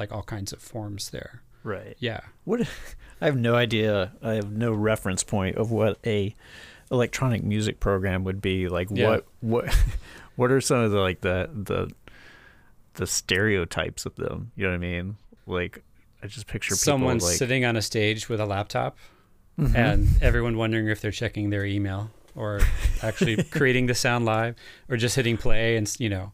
[0.00, 1.42] like all kinds of forms there.
[1.62, 1.94] right.
[2.00, 2.20] Yeah.
[2.44, 2.60] What
[3.20, 4.12] I have no idea.
[4.22, 6.34] I have no reference point of what a
[6.90, 8.68] electronic music program would be.
[8.68, 9.08] Like Yeah.
[9.10, 9.76] what what
[10.36, 11.90] what are some of the like the the
[12.94, 14.50] the stereotypes of them?
[14.56, 15.16] You know what I mean?
[15.46, 15.82] Like
[16.22, 18.98] I just picture people Someone like sitting on a stage with a laptop
[19.58, 19.74] Mhm.
[19.74, 22.60] and everyone wondering if they're checking their email or
[23.02, 24.54] actually creating the sound live
[24.88, 26.32] or just hitting play and you know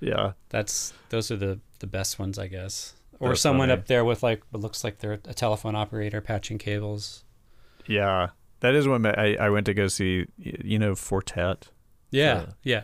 [0.00, 3.80] yeah, that's those are the the best ones i guess or That's someone funny.
[3.80, 7.24] up there with like what looks like they're a telephone operator patching cables
[7.86, 8.30] yeah.
[8.60, 11.68] That is when I I went to go see you know Four Tet.
[12.10, 12.82] yeah So- yeah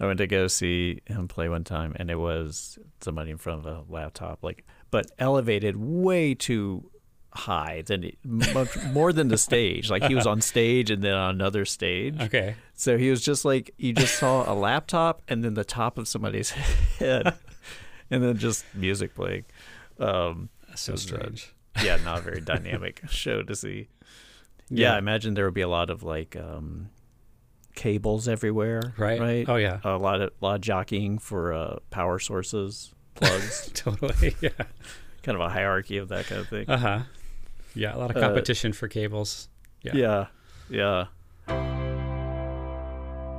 [0.00, 3.64] I went to go see him play one time, and it was somebody in front
[3.64, 6.90] of a laptop, like, but elevated way too
[7.32, 9.90] high than much more than the stage.
[9.90, 12.20] Like he was on stage and then on another stage.
[12.20, 15.96] okay So he was just like you just saw a laptop and then the top
[15.96, 16.50] of somebody's
[16.98, 17.32] head,
[18.14, 19.44] and then just music playing.
[19.98, 23.88] Um, that's so Just, uh, strange yeah, not a very dynamic show to see.
[24.70, 24.94] Yeah, Yeah.
[24.94, 26.88] I imagine there would be a lot of like um,
[27.74, 28.94] cables everywhere.
[28.96, 29.48] right Right.
[29.48, 34.50] oh yeah a lot of lot of jockeying for uh, power sources, plugs, totally yeah
[35.22, 36.68] kind of a hierarchy of that kind of thing.
[36.68, 37.00] uh-huh
[37.74, 39.48] yeah a lot of Uh, competition for cables
[39.82, 39.92] yeah.
[39.94, 40.26] yeah,
[40.70, 41.06] yeah.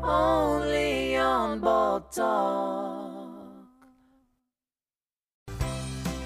[0.04, 2.02] Only on Ball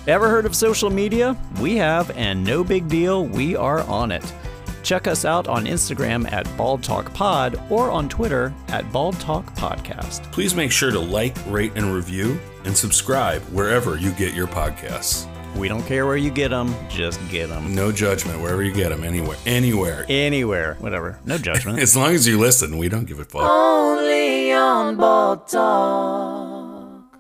[0.08, 1.38] Ever heard of social media?
[1.60, 4.34] We have, and no big deal, we are on it.
[4.82, 9.46] Check us out on Instagram at Bald Talk Pod or on Twitter at Bald Talk
[9.56, 10.24] Podcast.
[10.32, 15.28] Please make sure to like, rate, and review, and subscribe wherever you get your podcasts.
[15.56, 17.76] We don't care where you get them, just get them.
[17.76, 20.06] No judgment wherever you get them, anywhere, anywhere.
[20.08, 21.20] Anywhere, whatever.
[21.26, 21.80] No judgment.
[21.82, 23.42] As long as you listen, we don't give a fuck.
[23.42, 27.18] Only on Bald Talk.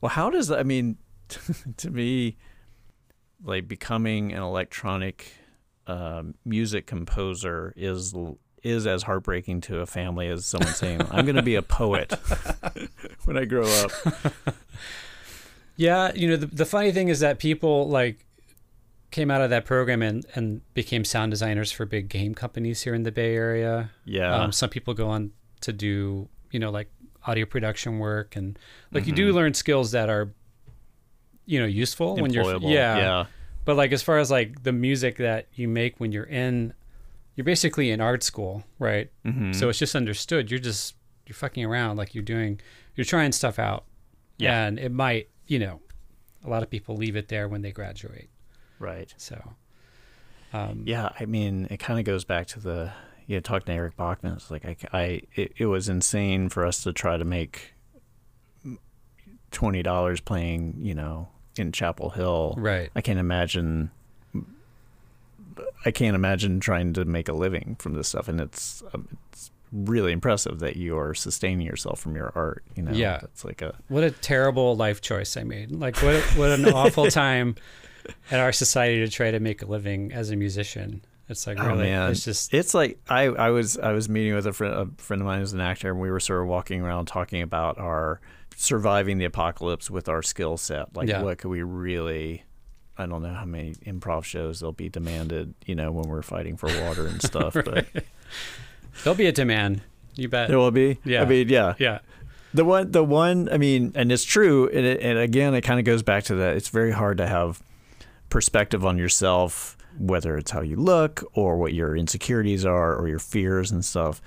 [0.00, 0.98] Well, how does I mean,
[1.76, 2.36] to me,
[3.44, 5.32] like becoming an electronic
[5.86, 8.14] um, music composer is
[8.62, 12.12] is as heartbreaking to a family as someone saying, "I'm going to be a poet
[13.24, 13.90] when I grow up."
[15.76, 18.24] Yeah, you know, the, the funny thing is that people like
[19.10, 22.94] came out of that program and, and became sound designers for big game companies here
[22.94, 23.90] in the Bay Area.
[24.04, 26.90] Yeah, Um, some people go on to do, you know, like
[27.26, 28.58] audio production work and
[28.92, 30.32] like you do learn skills that are,
[31.46, 32.96] you know, useful when you're, yeah.
[32.96, 33.26] yeah,
[33.64, 36.74] But like as far as like the music that you make when you're in,
[37.36, 39.10] you're basically in art school, right?
[39.24, 39.54] Mhm.
[39.54, 40.50] So it's just understood.
[40.50, 40.94] You're just
[41.26, 42.60] you're fucking around, like you're doing,
[42.94, 43.84] you're trying stuff out
[44.38, 44.66] Yeah.
[44.66, 45.80] And it might, you know,
[46.44, 48.28] a lot of people leave it there when they graduate.
[48.78, 49.12] Right.
[49.16, 49.54] So,
[50.52, 52.92] um, Yeah, I mean, it kind of goes back to the
[53.26, 54.34] you know, talking to Eric Bachmann.
[54.34, 57.74] It's like I, I it, it was insane for us to try to make
[59.50, 61.28] twenty dollars playing, you know,
[61.58, 62.54] in Chapel Hill.
[62.58, 62.90] right.
[62.96, 63.90] I can't imagine.
[65.84, 69.50] I can't imagine trying to make a living from this stuff, and it's um, it's
[69.72, 72.62] really impressive that you are sustaining yourself from your art.
[72.74, 73.20] You know, Yeah.
[73.22, 75.70] it's like a What a terrible life choice I made.
[75.72, 77.56] Like, what, what an awful time
[78.30, 81.02] at our society to try to make a living as a musician.
[81.28, 84.34] It's like, Oh really, man, it's just, it's like I, I was I was meeting
[84.34, 86.48] with a friend a friend of mine who's an actor, and we were sort of
[86.48, 88.20] walking around talking about our
[88.56, 90.96] surviving the apocalypse with our skill set.
[90.96, 91.22] Like, Yeah.
[91.22, 92.42] what could we really?
[92.98, 96.56] I don't know how many improv shows there'll be demanded, you know, when we're fighting
[96.56, 97.52] for water and stuff.
[97.52, 97.86] But
[99.04, 99.82] there'll be a demand.
[100.14, 100.48] You bet.
[100.48, 100.98] there will be.
[101.04, 101.20] Yeah.
[101.22, 101.74] I mean, yeah.
[101.78, 101.98] yeah.
[102.54, 103.50] The one, the one.
[103.52, 104.68] I mean, and it's true.
[104.68, 106.56] And, it, and again, it kind of goes back to that.
[106.56, 107.62] It's very hard to have
[108.30, 113.18] perspective on yourself, whether it's how you look or what your insecurities are or your
[113.18, 114.22] fears and stuff.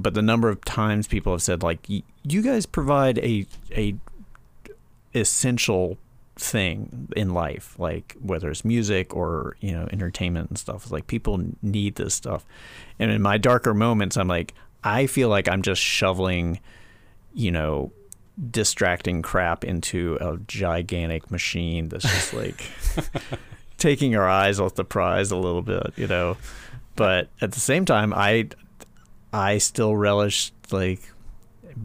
[0.00, 3.94] But the number of times people have said, like, "Y- you guys provide a a
[5.14, 5.98] essential
[6.36, 10.84] thing in life, like whether it's music or you know entertainment and stuff.
[10.84, 12.44] It's like people need this stuff.
[12.98, 16.60] And in my darker moments, I'm like, I feel like I'm just shoveling
[17.34, 17.92] you know,
[18.50, 22.64] distracting crap into a gigantic machine that's just like
[23.78, 26.36] taking our eyes off the prize a little bit, you know.
[26.96, 28.48] But at the same time, I
[29.32, 31.00] I still relish like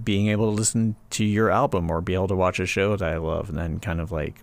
[0.03, 3.07] being able to listen to your album or be able to watch a show that
[3.13, 4.41] I love and then kind of like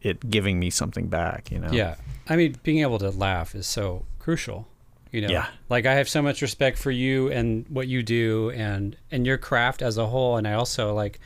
[0.00, 1.70] it giving me something back, you know.
[1.70, 1.96] Yeah.
[2.28, 4.66] I mean, being able to laugh is so crucial.
[5.12, 5.46] You know, Yeah.
[5.68, 9.36] like I have so much respect for you and what you do and and your
[9.38, 10.36] craft as a whole.
[10.36, 11.18] And I also like,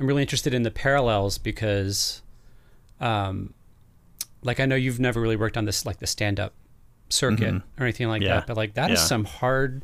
[0.00, 2.22] I'm really interested in the parallels because,
[3.00, 3.54] um,
[4.42, 6.52] like I know you've never really worked on this like the stand up
[7.08, 7.62] circuit Mhm.
[7.78, 8.34] or anything like Yeah.
[8.40, 9.04] that, but like that is Yeah.
[9.06, 9.82] some hard,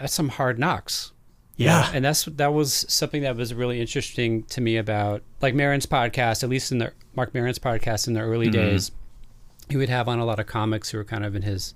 [0.00, 1.12] that's some hard knocks.
[1.56, 1.88] Yeah.
[1.94, 6.42] and that's that was something that was really interesting to me about like Maron's podcast,
[6.42, 8.52] at least in the Marc Maron's podcast in the early Mhm.
[8.52, 8.90] days.
[9.70, 11.74] He would have on a lot of comics who were kind of in his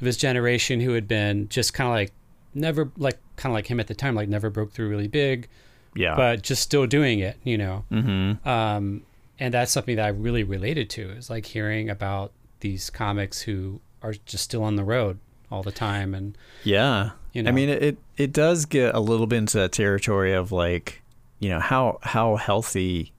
[0.00, 2.12] of his generation who had been just kind of like
[2.54, 5.48] never like kind of like him at the time, like never broke through really big,
[5.94, 6.14] Yeah.
[6.14, 7.84] but just still doing it, you know.
[7.90, 8.44] mhm.
[8.46, 9.02] Um,
[9.38, 13.80] and that's something that I really related to is like hearing about these comics who
[14.02, 15.18] are just still on the road
[15.56, 17.10] all the time and Yeah.
[17.32, 20.52] you know I mean, it it does get a little bit into that territory of
[20.52, 21.02] like,
[21.40, 23.12] you know, how how healthy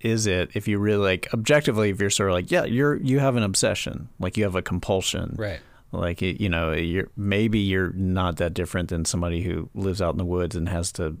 [0.00, 3.18] is it if you really like objectively if you're sort of like, yeah, you're you
[3.20, 5.60] have an obsession, like you have a compulsion, right.
[5.92, 10.18] like you know, you're maybe you're not that different than somebody who lives out in
[10.18, 11.16] the woods and has to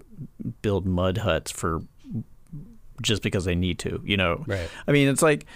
[0.62, 1.80] build mud huts for
[3.02, 4.44] just because they need to, you know.
[4.46, 4.68] Right.
[4.86, 5.46] I mean, it's like,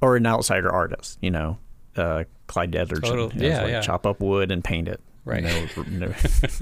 [0.00, 1.58] or an outsider artist, you know,
[1.96, 3.08] uh, Clyde Edgerton.
[3.08, 3.80] Total- you know, yeah, like yeah.
[3.80, 5.00] Chop up wood and paint it.
[5.24, 5.42] Right.
[5.42, 6.14] No, no,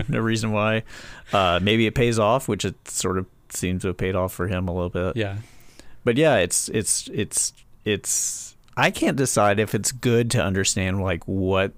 [0.09, 0.85] no reason why.
[1.33, 4.49] Uh, maybe it pays off, which it sort of seems to have paid off for
[4.49, 5.17] him a little bit.
[5.17, 5.37] Yeah.
[6.05, 7.53] But yeah, it's it's it's
[7.85, 8.57] it's.
[8.77, 11.73] I can't decide if it's good to understand like what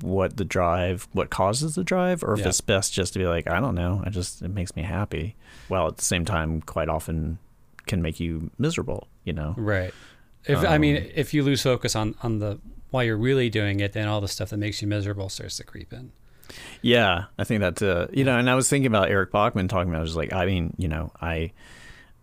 [0.00, 2.48] what the drive, what causes the drive, or if Yeah.
[2.48, 4.02] it's best just to be like, I don't know.
[4.04, 5.36] I just it makes me happy.
[5.68, 7.38] While at the same time, quite often
[7.86, 9.06] can make you miserable.
[9.24, 9.54] You know.
[9.58, 9.92] Right.
[10.46, 12.58] If I mean, Um, if you lose focus on on the
[12.92, 15.64] while you're really doing it, then all the stuff that makes you miserable starts to
[15.64, 16.12] creep in.
[16.82, 19.88] Yeah, I think that's uh, you know, and I was thinking about Eric Bachmann talking
[19.90, 19.98] about.
[19.98, 21.52] I was like, I mean, you know, I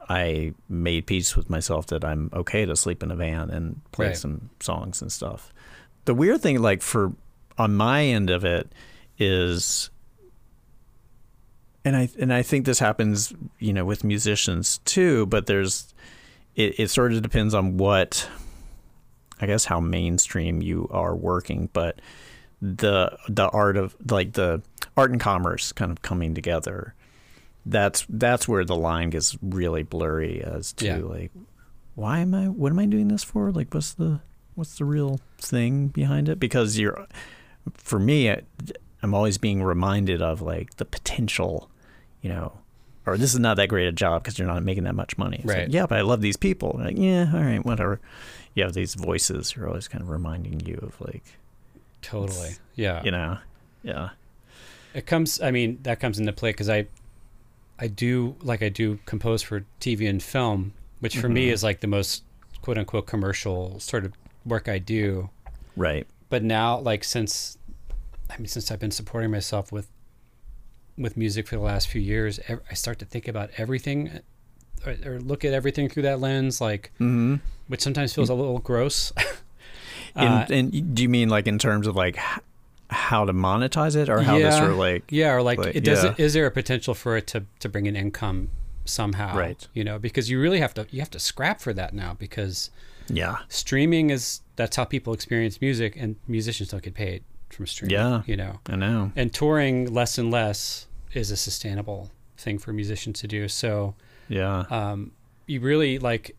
[0.07, 4.07] I made peace with myself that I'm okay to sleep in a van and play
[4.07, 4.17] Right.
[4.17, 5.51] some songs and stuff.
[6.05, 7.11] The weird thing, like for
[7.57, 8.71] on my end of it,
[9.17, 9.89] is,
[11.83, 15.25] and I and I think this happens, you know, with musicians too.
[15.25, 15.93] But there's,
[16.55, 18.29] it, it sort of depends on what,
[19.41, 21.99] I guess, how mainstream you are working, but
[22.61, 24.61] the the art of like the
[24.97, 26.93] art and commerce kind of coming together
[27.65, 30.97] that's that's where the line gets really blurry as to Yeah.
[30.97, 31.31] like
[31.95, 33.51] why am i what am i doing this for?
[33.51, 34.19] Like what's the
[34.55, 36.37] what's the real thing behind it?
[36.39, 37.07] Because you're
[37.75, 38.41] for me I-
[39.03, 41.69] i'm always being reminded of like the potential
[42.21, 42.51] you know
[43.05, 45.37] or this is not that great a job because you're not making that much money.
[45.37, 45.69] It's like, Right.
[45.69, 46.75] yeah but i love these people.
[46.77, 48.01] Like yeah all right whatever
[48.59, 51.23] you have these voices who are always kind of reminding you of like
[52.01, 52.51] Totally.
[52.75, 53.01] Yeah.
[53.03, 53.37] you know
[53.83, 54.09] yeah
[54.93, 55.39] It comes.
[55.41, 56.87] I mean, that comes into play because I,
[57.77, 61.53] I do like I do compose for TV and film, which for me Mhm.
[61.53, 62.23] is like the most
[62.61, 64.13] quote unquote commercial sort of
[64.45, 65.29] work I do.
[65.75, 67.57] right But now, like since,
[68.29, 69.87] I mean, since I've been supporting myself with
[70.97, 72.39] with music for the last few years,
[72.69, 74.19] I start to think about everything
[74.85, 77.35] or, or look at everything through that lens, like, Mm-hmm.
[77.67, 79.11] which sometimes feels a little gross.
[80.15, 82.17] And, Uh, and do you mean like in terms of like
[82.89, 84.57] how to monetize it, or how to Yeah.
[84.57, 86.03] sort of like yeah, or like, like, it does.
[86.03, 86.15] yeah.
[86.17, 88.49] Is there a potential for it to to bring an income
[88.85, 89.37] somehow?
[89.37, 89.67] Right.
[89.73, 92.71] You know, because you really have to you have to scrap for that now because
[93.07, 97.93] yeah, streaming is that's how people experience music, and musicians don't get paid from streaming.
[97.93, 98.23] Yeah.
[98.25, 99.11] You know, I know.
[99.15, 103.47] and touring less and less is a sustainable thing for musicians to do.
[103.47, 103.93] So
[104.29, 105.11] Yeah, um,
[105.47, 106.35] you really like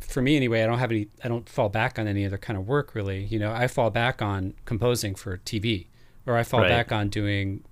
[0.00, 2.58] for me anyway i don't have any i don't fall back on any other kind
[2.58, 3.52] of work really you know?
[3.52, 5.86] I fall back on composing for tv
[6.26, 6.68] or i fall Right.
[6.68, 7.62] back on doing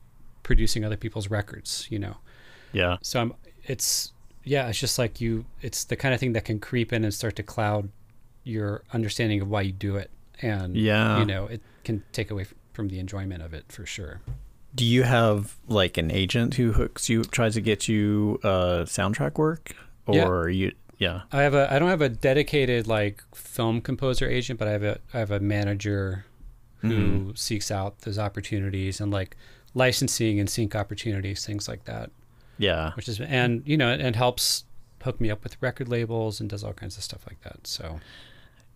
[0.44, 2.16] producing other people's records you know?
[2.72, 4.12] Yeah, so i'm it's
[4.44, 7.12] yeah it's just like you it's the kind of thing that can creep in and
[7.12, 7.88] start to cloud
[8.44, 10.10] your understanding of why you do it.
[10.40, 11.18] And Yeah.
[11.18, 14.20] you know it can take away from the enjoyment of it for sure
[14.74, 19.38] Do you have like an agent who hooks you, tries to get you uh, soundtrack
[19.38, 19.74] work,
[20.06, 20.26] or Yeah.
[20.26, 20.72] are you?
[20.98, 24.72] Yeah, I have a I don't have a dedicated like film composer agent, but I
[24.72, 26.24] have a I have a manager
[26.78, 27.30] who Mm-hmm.
[27.34, 29.36] seeks out those opportunities and like
[29.74, 32.10] licensing and sync opportunities, things like that.
[32.58, 32.92] yeah.
[32.94, 34.64] Which is and you know and helps
[35.02, 37.66] hook me up with record labels and does all kinds of stuff like that.
[37.66, 38.00] So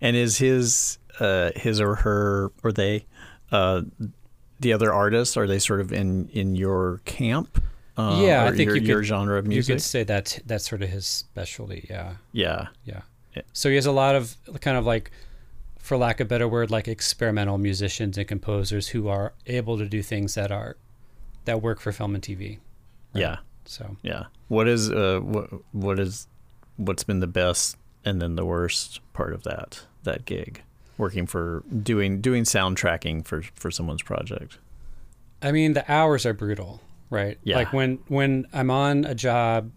[0.01, 3.05] And is his uh, his or her or they
[3.51, 3.82] uh,
[4.62, 5.36] the other artists?
[5.36, 7.62] Are they sort of in in your camp?
[7.96, 9.68] Uh, Yeah, I think your, you your could- genre of music.
[9.68, 11.86] you could say that that's sort of his specialty.
[11.90, 13.02] Yeah, yeah, yeah.
[13.36, 13.42] Yeah.
[13.52, 15.10] So he has a lot of kind of like,
[15.78, 19.86] for lack of a better word, like experimental musicians and composers who are able to
[19.88, 20.76] do things that are
[21.44, 22.58] that work for film and TV.
[23.14, 24.24] yeah, So yeah.
[24.48, 26.26] What is uh what what is
[26.76, 30.62] what's been the best and then the worst part of that that gig?
[30.99, 34.59] Working for doing doing soundtracking for for someone's project.
[35.40, 36.80] I mean, the hours are brutal,
[37.11, 37.38] right?
[37.45, 37.57] Yeah.
[37.57, 39.70] Like when when I'm on a job,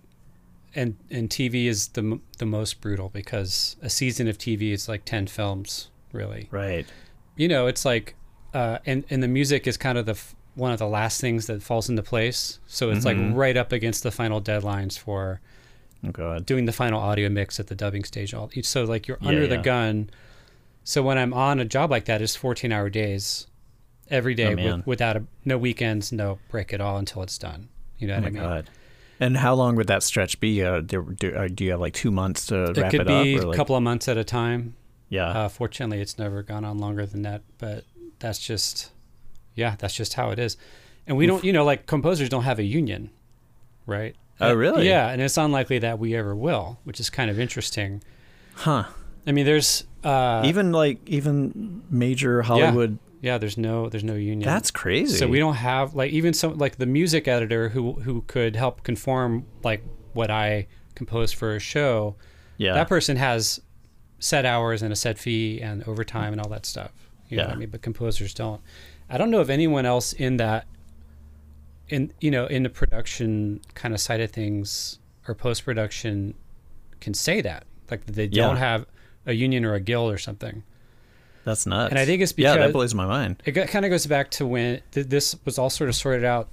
[0.75, 5.05] and and TV is the the most brutal because a season of TV is like
[5.05, 6.47] ten films, really.
[6.51, 6.85] Right.
[7.37, 8.15] You know, it's like,
[8.53, 11.47] uh, and and the music is kind of the f- one of the last things
[11.47, 12.59] that falls into place.
[12.67, 13.27] So it's Mhm.
[13.29, 15.41] like right up against the final deadlines for
[16.05, 16.45] Oh God.
[16.45, 18.33] doing the final audio mix at the dubbing stage.
[18.33, 20.09] All so like you're Yeah, under the gun.
[20.85, 23.47] So when I'm on a job like that, it's 14 hour days
[24.09, 27.67] every day Oh, with, without a, no weekends, no break at all until it's done.
[27.97, 28.41] You know Oh what my I mean?
[28.41, 28.69] God.
[29.19, 30.63] And how long would that stretch be?
[30.63, 33.07] Uh, do, do, uh, do you have like two months to It wrap could it
[33.07, 34.75] be a like- couple of months at a time.
[35.09, 35.27] Yeah.
[35.29, 37.83] Uh, fortunately, it's never gone on longer than that, but
[38.19, 38.91] that's just,
[39.55, 40.55] yeah, that's just how it is.
[41.07, 43.09] And we don't, you know, like composers don't have a union,
[43.85, 44.15] right?
[44.41, 44.87] Oh, really?
[44.87, 48.03] Yeah, and it's unlikely that we ever will, which is kind of interesting.
[48.55, 48.85] huh.
[49.27, 52.99] I mean, there's uh, even like even major Hollywood.
[53.21, 54.45] yeah, there's no there's no union.
[54.45, 55.17] That's crazy.
[55.17, 58.83] So we don't have like even some like the music editor who who could help
[58.83, 62.15] conform like what I compose for a show.
[62.57, 62.73] Yeah.
[62.73, 63.59] That person has
[64.19, 66.91] set hours and a set fee and overtime and all that stuff.
[67.27, 67.55] You know what Yeah.
[67.55, 67.69] I mean?
[67.69, 68.61] But composers don't.
[69.09, 70.67] I don't know of anyone else in that
[71.89, 76.33] in you know, in the production kind of side of things or post production
[76.99, 77.65] can say that.
[77.91, 78.45] Like they Yeah.
[78.47, 78.85] don't have
[79.25, 80.63] a union or a guild or something.
[81.43, 81.91] That's nuts.
[81.91, 83.41] And I think it's because yeah, that blows my mind.
[83.45, 86.47] It kind of goes back to when th- this was all sort of sorted out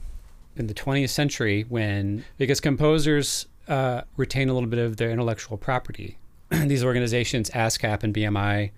[0.56, 5.56] in the 20th century when because composers uh, retain a little bit of their intellectual
[5.56, 6.18] property.
[6.50, 8.70] These organizations, ASCAP and BMI,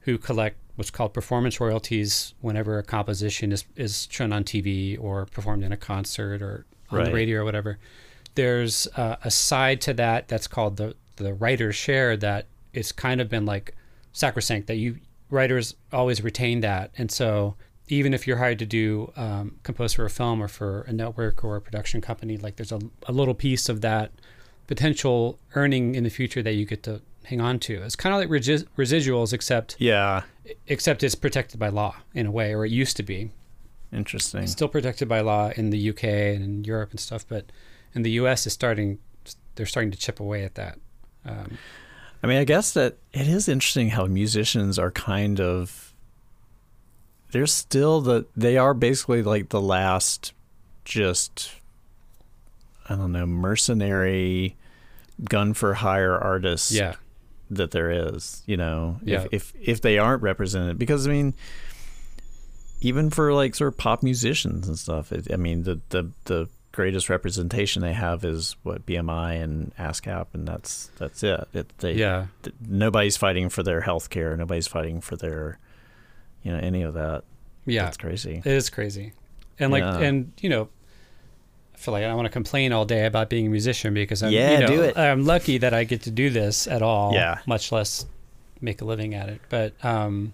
[0.00, 5.26] who collect what's called performance royalties whenever a composition is, is shown on TV or
[5.26, 7.04] performed in a concert or on Right.
[7.06, 7.78] the radio or whatever.
[8.36, 13.20] There's uh, a side to that that's called the the writer's share that it's kind
[13.20, 13.74] of been like
[14.12, 14.98] sacrosanct that you
[15.30, 17.54] writers always retain that, and so
[17.88, 21.44] even if you're hired to do um, compose for a film or for a network
[21.44, 24.10] or a production company, like there's a, a little piece of that
[24.66, 27.82] potential earning in the future that you get to hang on to.
[27.82, 30.22] It's kind of like regi- residuals, except Yeah.
[30.66, 33.30] except it's protected by law in a way, or it used to be.
[33.92, 34.44] Interesting.
[34.44, 37.46] It's still protected by law in the UK and in Europe and stuff, but
[37.94, 38.98] in the US, it's starting.
[39.56, 40.78] They're starting to chip away at that.
[41.26, 41.58] Um,
[42.22, 45.92] I mean, I guess that it is interesting how musicians are kind of
[47.32, 50.32] they're still the they are basically like the last
[50.84, 51.52] just
[52.88, 54.56] I don't know, mercenary
[55.24, 56.94] gun for hire artists yeah,
[57.50, 58.98] that there is, you know.
[59.02, 59.26] Yeah.
[59.30, 61.34] If if if they aren't represented because I mean
[62.80, 66.48] even for like sort of pop musicians and stuff, it, I mean the the the
[66.72, 71.46] greatest representation they have is what BMI and ASCAP and that's that's it.
[71.52, 75.58] it they yeah, th- nobody's fighting for their health care nobody's fighting for their
[76.42, 77.24] you know any of that
[77.66, 77.84] yeah.
[77.84, 79.12] that's crazy It is crazy,
[79.58, 79.98] and like, Yeah.
[79.98, 80.68] and you know,
[81.74, 84.32] I feel like I want to complain all day about being a musician because I'm,
[84.32, 84.96] Yeah, you know, do it.
[84.98, 87.12] I'm lucky that I get to do this at all.
[87.12, 87.38] Yeah.
[87.46, 88.06] Much less
[88.60, 89.40] make a living at it.
[89.48, 90.32] But, um,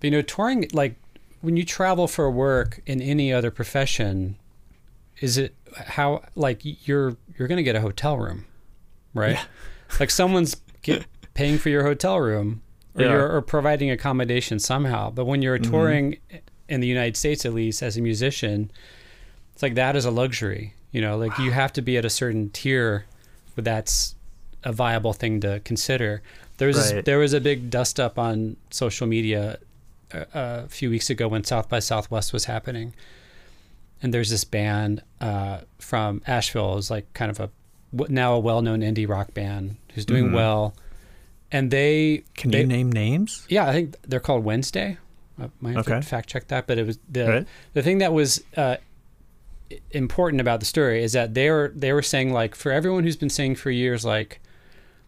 [0.00, 0.94] but you know, touring like
[1.40, 4.36] when you travel for work in any other profession,
[5.20, 8.46] is it how like you're you're gonna get a hotel room,
[9.14, 9.38] right?
[9.98, 12.60] Like someone's get, paying for your hotel room,
[12.94, 13.10] or Yeah.
[13.12, 15.10] you're or providing accommodation somehow.
[15.10, 15.70] But when you're mm-hmm.
[15.70, 16.18] touring
[16.68, 18.70] in the United States, at least as a musician,
[19.54, 20.74] it's like that is a luxury.
[20.92, 23.06] You know, like you have to be at a certain tier
[23.54, 24.14] where that's
[24.62, 26.22] a viable thing to consider.
[26.58, 27.04] There was Right.
[27.04, 29.58] there was a big dust up on social media
[30.12, 32.94] a, a few weeks ago when South by Southwest was happening,
[34.02, 36.74] and there's this band uh, from Asheville.
[36.74, 37.50] Was like kind of a
[38.08, 40.74] now a well-known indie rock band who's doing well,
[41.50, 42.32] and they Mm-hmm.
[42.34, 43.46] Can they, you name names?
[43.48, 44.98] yeah, I think they're called Wednesday.
[45.40, 46.00] I might have Okay.
[46.00, 47.46] to fact check that, but it was the Right.
[47.72, 48.76] the thing that was uh,
[49.90, 53.16] important about the story is that they were they were saying like for everyone who's
[53.16, 54.40] been saying for years like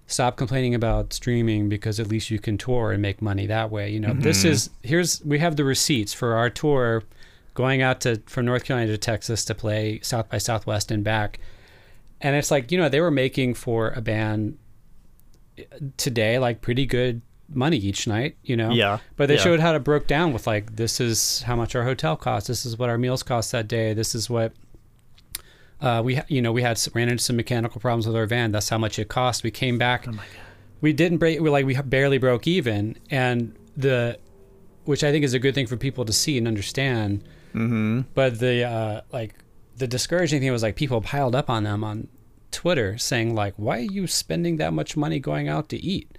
[0.06, 3.88] stop complaining about streaming because at least you can tour and make money that way.
[3.90, 4.48] You know, this Mm-hmm.
[4.52, 7.04] is here's we have the receipts for our tour
[7.54, 11.40] going out to from North Carolina to Texas to play South by Southwest and back.
[12.20, 14.58] And it's like, you know, they were making for a band
[15.96, 17.22] today like pretty good
[17.52, 18.70] money each night, you know.
[18.70, 19.42] Yeah, But they yeah.
[19.42, 22.64] showed how to broke down with like this is how much our hotel costs, this
[22.64, 24.52] is what our meals cost that day, this is what
[25.80, 28.52] uh, we ha- you know we had ran into some mechanical problems with our van.
[28.52, 29.42] That's how much it cost.
[29.42, 30.06] We came back.
[30.06, 30.12] Oh
[30.80, 31.40] We didn't break.
[31.40, 34.18] We like we barely broke even, and the
[34.84, 37.24] which I think is a good thing for people to see and understand.
[37.54, 38.02] Mm-hmm.
[38.14, 39.34] But the uh, like
[39.76, 42.08] the discouraging thing was like people piled up on them on
[42.50, 46.18] Twitter saying like, "Why are you spending that much money going out to eat?"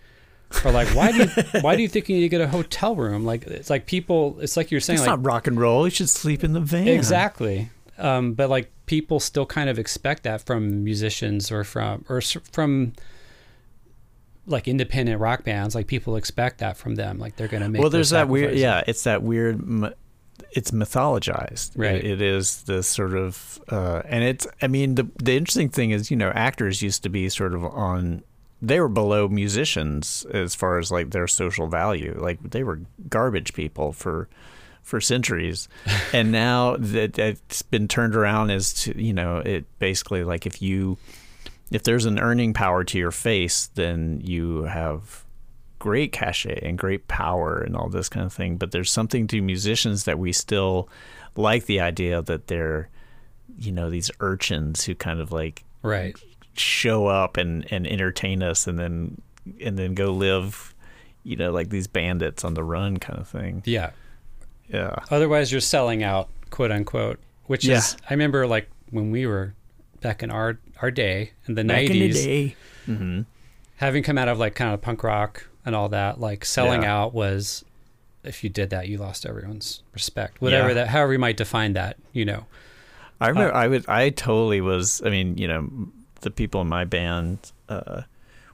[0.65, 1.27] Or like, "Why do you
[1.61, 4.37] why do you think you need to get a hotel room?" Like it's like people.
[4.41, 5.85] It's like you're saying It's like not rock and roll.
[5.85, 6.87] You should sleep in the van.
[6.87, 7.69] exactly.
[7.97, 12.19] Um, but like people still kind of expect that from musicians or from or
[12.51, 12.93] from
[14.47, 15.75] like independent rock bands.
[15.75, 17.19] Like people expect that from them.
[17.19, 17.81] Like they're going to make.
[17.81, 18.55] well, there's that weird.
[18.55, 19.93] Yeah, it's that weird.
[20.51, 21.71] It's mythologized.
[21.75, 21.95] Right.
[21.95, 24.47] It, it is this sort of, uh, and it's.
[24.61, 27.63] I mean, the the interesting thing is, you know, actors used to be sort of
[27.63, 28.23] on.
[28.61, 32.15] They were below musicians as far as like their social value.
[32.19, 34.29] Like they were garbage people for
[34.83, 35.69] for centuries,
[36.13, 40.61] and now that it's been turned around as to you know it basically like if
[40.61, 40.97] you
[41.71, 45.23] if there's an earning power to your face, then you have
[45.81, 48.55] great cachet and great power and all this kind of thing.
[48.57, 50.87] But there's something to musicians that we still
[51.35, 52.87] like the idea that they're,
[53.57, 56.15] you know, these urchins who kind of like Right.
[56.55, 59.19] show up and, and entertain us and then
[59.59, 60.75] and then go live,
[61.23, 63.63] you know, like these bandits on the run kind of thing.
[63.65, 63.89] Yeah.
[64.69, 64.93] Yeah.
[65.09, 67.19] Otherwise, you're selling out, quote unquote.
[67.47, 67.77] Which Yeah.
[67.79, 69.55] is, I remember like when we were
[70.01, 72.53] back in our our day in the Back in the nineties.
[72.87, 73.21] Mm-hmm.
[73.77, 76.95] having come out of like kind of punk rock and all that, like selling Yeah.
[77.01, 77.63] out was,
[78.23, 80.41] if you did that, you lost everyone's respect.
[80.41, 80.73] Whatever Yeah.
[80.75, 82.45] that, however you might define that, you know.
[83.19, 85.69] I remember I would I totally was I mean, you know,
[86.21, 88.01] the people in my band uh,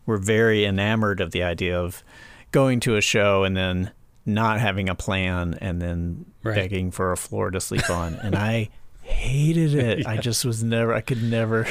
[0.05, 2.03] were very enamored of the idea of
[2.51, 3.91] going to a show and then
[4.25, 6.55] not having a plan and then Right.
[6.55, 8.69] begging for a floor to sleep on and I
[9.01, 10.05] hated it.
[10.05, 11.65] I just was never I could never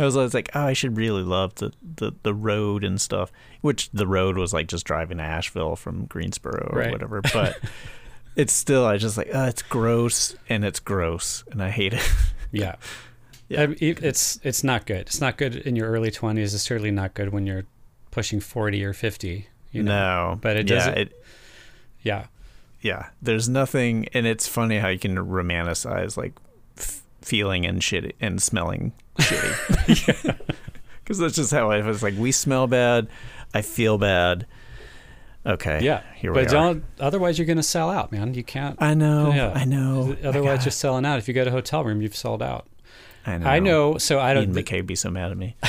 [0.00, 3.30] I was always like, Oh, I should really love the, the, the road and stuff.
[3.60, 6.90] Which the road was like just driving to Asheville from Greensboro or Right.
[6.90, 7.20] whatever.
[7.32, 7.58] But
[8.36, 12.12] it's still I just like, oh, it's gross and it's gross and I hate it.
[12.52, 12.76] Yeah.
[13.48, 13.62] Yeah.
[13.68, 15.02] I it's it's not good.
[15.02, 16.54] It's not good in your early 20s.
[16.54, 17.64] It's certainly not good when you're
[18.10, 19.46] pushing 40 or 50.
[19.72, 20.30] You know?
[20.32, 21.24] no, but it doesn't- It,
[22.02, 22.26] Yeah.
[22.80, 26.32] yeah, there's nothing, and it's funny how you can romanticize like
[26.76, 30.38] f- feeling and shit and smelling shitty.
[31.04, 32.14] Because that's just how I was like.
[32.16, 33.08] We smell bad.
[33.52, 34.46] I feel bad.
[35.44, 35.80] Okay.
[35.82, 36.02] Yeah.
[36.14, 36.50] Here but we are.
[36.50, 38.32] don't, otherwise, you're going to sell out, man.
[38.34, 38.80] You can't.
[38.80, 39.32] I know.
[39.32, 39.50] Yeah.
[39.52, 40.16] I know.
[40.22, 41.18] Otherwise, you're selling out.
[41.18, 42.68] If you go to a hotel room, you've sold out.
[43.26, 43.46] I know.
[43.46, 43.98] I know.
[43.98, 44.52] So I don't.
[44.52, 45.56] MacKaye would be so mad at me.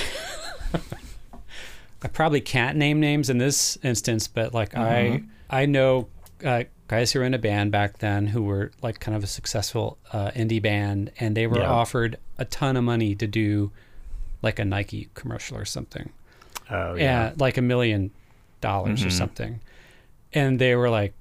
[2.04, 5.26] I probably can't name names in this instance, but like Mm-hmm.
[5.50, 6.08] I I know
[6.44, 9.28] uh, guys who were in a band back then who were like kind of a
[9.28, 11.70] successful uh, indie band, and they were Yeah.
[11.72, 13.72] offered a ton of money to do
[14.42, 16.10] like a Nike commercial or something,
[16.70, 17.28] Oh yeah.
[17.30, 18.12] and like a million
[18.62, 19.12] dollars or Mhm.
[19.22, 19.60] something,
[20.34, 21.14] and they were like,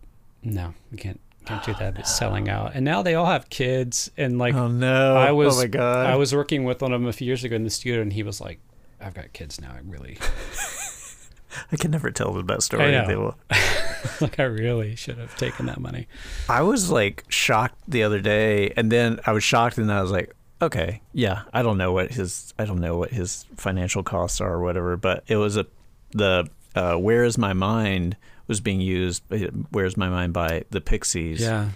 [0.43, 1.99] no, we can't can't do that.
[1.99, 5.17] It's selling out, and now they all have kids, and like oh no.
[5.17, 6.07] I was Oh my god.
[6.07, 8.13] I was working with one of them a few years ago in the studio, and
[8.13, 8.59] he was like,
[9.01, 9.71] I've got kids now.
[9.73, 10.19] I really
[11.73, 12.93] I can never tell the best story.
[12.93, 13.07] know.
[13.07, 13.37] They will.
[14.21, 16.07] like I really should have taken that money.
[16.49, 20.11] I was like shocked the other day, and then I was shocked, and I was
[20.13, 20.33] like,
[20.63, 24.53] Okay, yeah, I don't know what his I don't know what his financial costs are
[24.55, 25.67] or whatever, but it was a
[26.13, 29.23] the uh, "Where Is My Mind" was being used.
[29.33, 31.71] uh, "Where's My Mind" by the Pixies Yeah.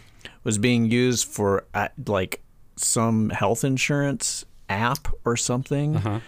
[0.45, 2.43] was being used for uh, like
[2.77, 6.21] some health insurance app or something, Uh-huh.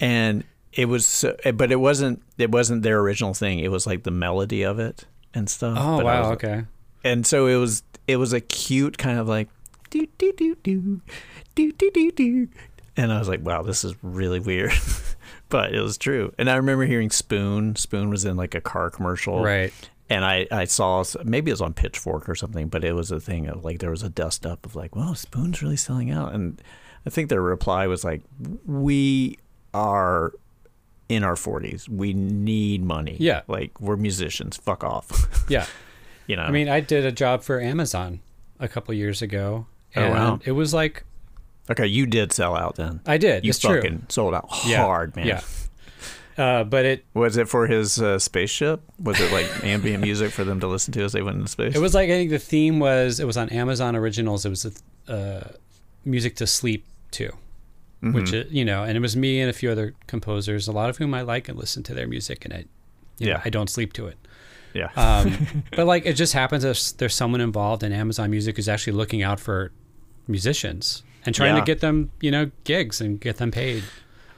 [0.00, 3.58] and it was so, but it wasn't it wasn't their original thing.
[3.58, 5.76] It was like the melody of it and stuff.
[5.80, 6.20] Oh But wow.
[6.22, 6.64] was- okay.
[7.04, 9.48] and so it was it was a cute kind of like
[9.92, 11.00] do do do do
[11.54, 12.48] do do do do
[12.96, 14.72] and I was like wow this is really weird.
[15.48, 16.32] But it was true.
[16.38, 17.76] And I remember hearing Spoon.
[17.76, 19.42] Spoon was in like a car commercial.
[19.44, 19.70] Right.
[20.08, 23.20] and I I saw maybe it was on Pitchfork or something but it was a
[23.20, 26.34] thing of like there was a dust up of like well, Spoon's really selling out.
[26.34, 26.58] And
[27.04, 28.22] I think their reply was like
[28.64, 29.38] we
[29.74, 30.32] are
[31.10, 33.16] in our 40s we need money.
[33.20, 33.42] Yeah.
[33.46, 34.56] like we're musicians.
[34.56, 35.44] Fuck off.
[35.50, 35.66] Yeah.
[36.26, 36.44] you know?
[36.44, 38.20] I mean, I did a job for Amazon
[38.58, 39.66] a couple years ago.
[39.96, 40.40] Oh, wow.
[40.44, 41.04] It was like
[41.70, 43.00] Okay, you did sell out then.
[43.06, 43.44] I did.
[43.44, 44.00] You it's true.
[44.08, 44.84] sold out Yeah.
[44.84, 45.26] hard, man.
[45.26, 45.40] Yeah.
[46.36, 48.80] Uh, but it Was it for his uh, spaceship?
[48.98, 51.74] Was it like ambient music for them to listen to as they went into space?
[51.76, 54.44] it was like I think the theme was it was on Amazon Originals.
[54.46, 54.64] It was
[55.08, 55.48] a, uh,
[56.04, 57.32] music to sleep to,
[58.02, 58.12] Mm-hmm.
[58.14, 60.90] which it, you know, and it was me and a few other composers, a lot
[60.90, 62.64] of whom I like and listen to their music, and I,
[63.18, 63.42] you know, Yeah.
[63.44, 64.16] I don't sleep to it.
[64.74, 64.88] yeah.
[64.96, 68.94] Um, but like it just happens there's, there's someone involved in Amazon Music who's actually
[68.94, 69.70] looking out for
[70.32, 71.60] musicians and trying Yeah.
[71.60, 73.84] to get them, you know, gigs and get them paid.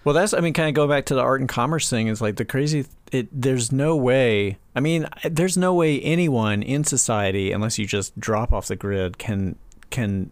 [0.05, 2.09] well, that's I mean, kind of go back to the art and commerce thing.
[2.09, 2.85] Is like the crazy.
[3.13, 4.59] It there's no way.
[4.77, 9.17] I mean, there's no way anyone in society, unless you just drop off the grid,
[9.19, 9.57] can
[9.91, 10.31] can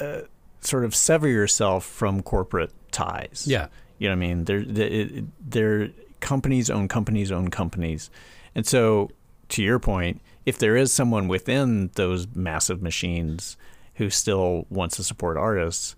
[0.00, 0.20] uh,
[0.60, 3.44] sort of sever yourself from corporate ties.
[3.48, 3.68] Yeah.
[3.98, 4.44] You know what I mean?
[4.44, 5.08] They're, they're,
[5.40, 5.90] they're
[6.20, 8.10] companies own companies own companies.
[8.54, 9.10] And so,
[9.50, 13.56] to your point, if there is someone within those massive machines
[13.98, 15.94] who still wants to support artists,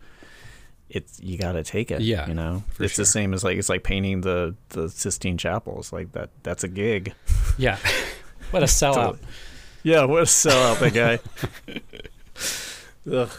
[0.88, 2.00] it's you got to take it.
[2.00, 5.92] Yeah, you know, it's the same as like it's like painting the the Sistine Chapels.
[5.92, 7.14] Like that, that's a gig.
[7.58, 7.76] Yeah.
[8.52, 9.18] what a sellout.
[9.82, 11.18] Yeah, what a sellout that guy.
[13.12, 13.30] Ugh.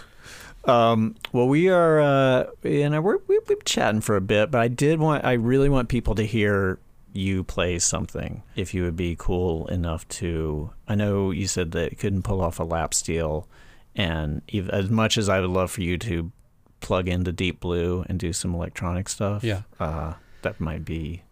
[0.65, 4.61] Um, well, we are, uh, you know, we're we've been chatting for a bit, but
[4.61, 6.77] I did want, I really want people to hear
[7.13, 8.43] you play something.
[8.55, 12.41] If you would be cool enough to, I know you said that you couldn't pull
[12.41, 13.47] off a lap steel,
[13.95, 16.31] and as much as I would love for you to
[16.79, 19.61] plug into Deep Blue and do some electronic stuff, Yeah.
[19.79, 21.23] uh, that might be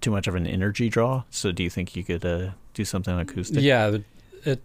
[0.00, 1.22] too much of an energy draw.
[1.30, 3.62] So, do you think you could uh, do something acoustic?
[3.62, 4.04] Yeah, it would-
[4.44, 4.62] it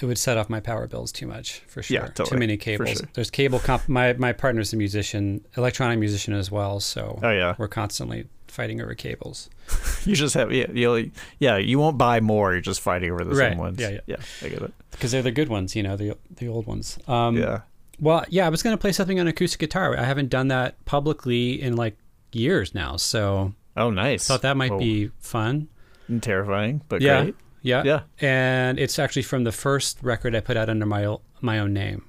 [0.00, 1.94] it would set off my power bills too much for sure.
[1.94, 2.90] Yeah, totally, Too many cables.
[2.98, 3.08] sure.
[3.14, 3.88] There's cable comp.
[3.88, 6.80] My my partner's a musician, electronic musician as well.
[6.80, 7.54] So Oh yeah.
[7.58, 9.50] we're constantly fighting over cables.
[10.06, 12.52] You just have yeah, you yeah, you won't buy more.
[12.52, 13.80] You're just fighting over the Right, same ones.
[13.80, 14.00] yeah, yeah.
[14.06, 14.16] yeah.
[14.40, 14.72] I get it.
[14.92, 16.96] because they're the good ones, you know, the the old ones.
[17.08, 17.62] Um, yeah,
[17.98, 19.98] Well, yeah, I was gonna play something on acoustic guitar.
[19.98, 21.96] I haven't done that publicly in like
[22.32, 24.28] years now, so oh nice.
[24.28, 25.66] thought that might Oh, be fun.
[26.06, 27.34] And terrifying, but Yeah, great.
[27.62, 28.00] yeah, Yeah.
[28.20, 32.04] And it's actually from the first record I put out under my my own name.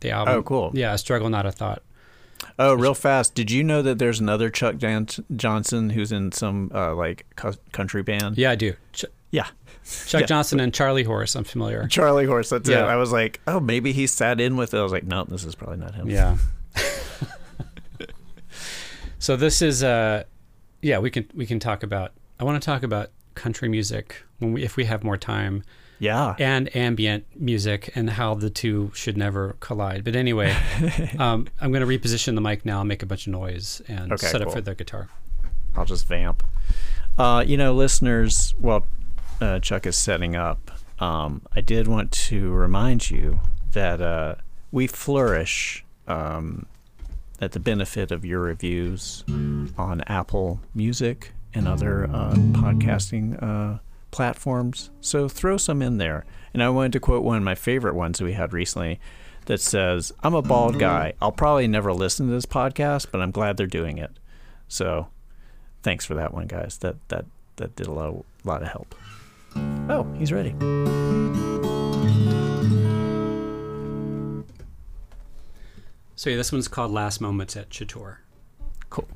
[0.00, 0.34] The album.
[0.36, 0.70] Oh, cool.
[0.72, 1.82] Yeah, struggle not a thought.
[2.58, 3.34] Oh, real fast.
[3.34, 7.26] Did you know that there's another Chuck Jan- Johnson who's in some uh, like
[7.72, 8.36] country band?
[8.38, 8.74] Yeah, I do.
[8.92, 9.46] Ch- Yeah.
[10.06, 10.26] Chuck Yeah.
[10.26, 11.34] Johnson and Charlie Horse.
[11.34, 11.86] I'm familiar.
[11.88, 12.50] Charlie Horse.
[12.50, 12.84] That's Yeah.
[12.84, 12.88] it.
[12.88, 14.78] I was like, oh, maybe he sat in with it.
[14.78, 16.08] I was like, no, this is probably not him.
[16.10, 16.36] Yeah.
[19.18, 20.24] so this is uh
[20.82, 24.52] yeah, we can we can talk about I want to talk about country music when
[24.52, 25.62] we if we have more time
[25.98, 26.34] Yeah.
[26.38, 30.04] and ambient music and how the two should never collide.
[30.04, 30.56] But anyway,
[31.18, 34.12] um, I'm going to reposition the mic now and make a bunch of noise and
[34.12, 35.08] Okay, set up for the guitar.
[35.76, 36.42] I'll just vamp.
[37.18, 38.86] Uh, you know, listeners, while
[39.40, 40.70] uh, Chuck is setting up,
[41.00, 43.40] um, I did want to remind you
[43.72, 44.36] that uh,
[44.72, 46.66] we flourish um,
[47.40, 53.78] at the benefit of your reviews on Apple Music and other uh, podcasting uh,
[54.10, 54.90] platforms.
[55.00, 56.24] So throw some in there.
[56.54, 59.00] And I wanted to quote one of my favorite ones we had recently
[59.46, 60.80] that says, I'm a bald mm-hmm.
[60.80, 61.12] guy.
[61.20, 64.10] I'll probably never listen to this podcast, but I'm glad they're doing it.
[64.68, 65.08] So
[65.82, 66.78] thanks for that one, guys.
[66.78, 67.24] That that
[67.56, 68.94] that did a lot of, lot of help.
[69.88, 70.54] Oh, he's ready.
[76.14, 78.16] So yeah, this one's called Last Moments at Chittor.
[78.90, 79.08] Cool.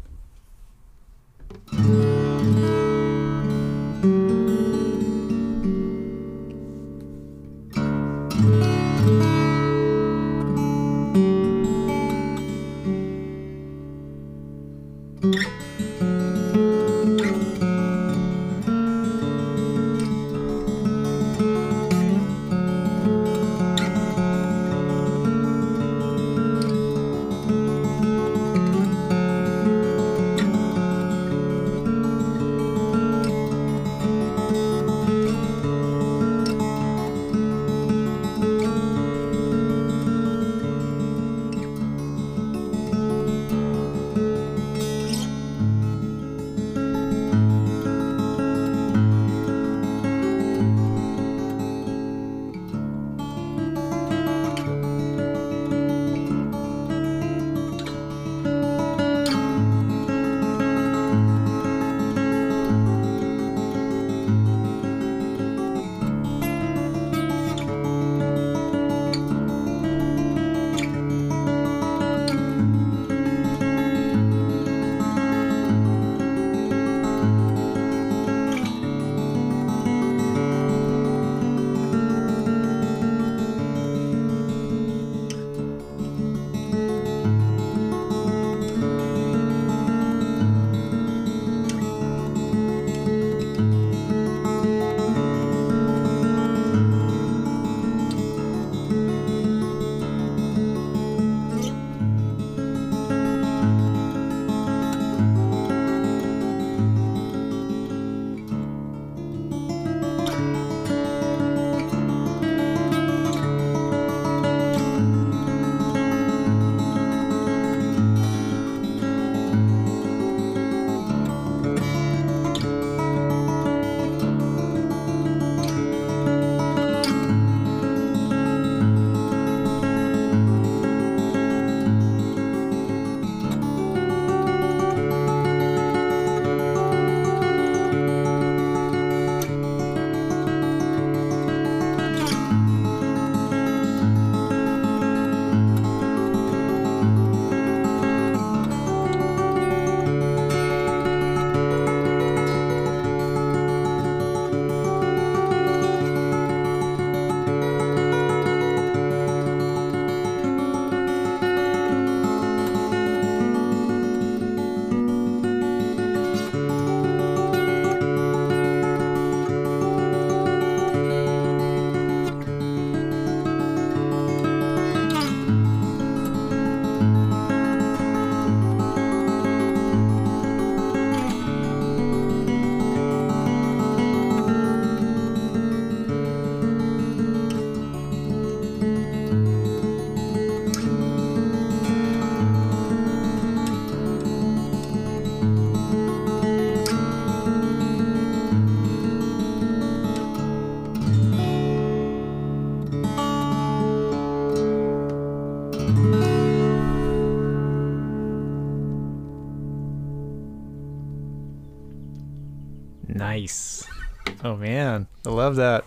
[215.43, 215.85] Love that.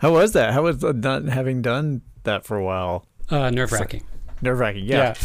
[0.00, 0.52] How was that?
[0.52, 3.06] How was having done that for a while?
[3.30, 4.04] Uh, Nerve wracking.
[4.42, 4.84] Nerve wracking.
[4.84, 5.14] Yeah.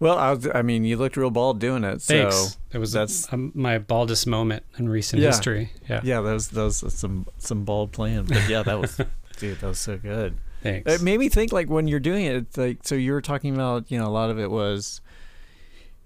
[0.00, 2.02] Well, I, was, I mean, you looked real bald doing it.
[2.02, 2.58] So Thanks.
[2.72, 5.28] it was that's- um, my baldest moment in recent Yeah.
[5.28, 5.70] history.
[5.88, 6.00] Yeah.
[6.02, 8.24] yeah, that was that was some some bald playing.
[8.24, 9.00] But yeah, that was
[9.38, 10.36] dude, that was so good.
[10.62, 10.92] Thanks.
[10.92, 13.54] It made me think like when you're doing it, it's like so you were talking
[13.54, 15.00] about, you know, a lot of it was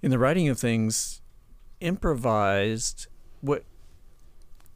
[0.03, 1.21] in the writing of things
[1.81, 3.07] improvised.
[3.41, 3.63] What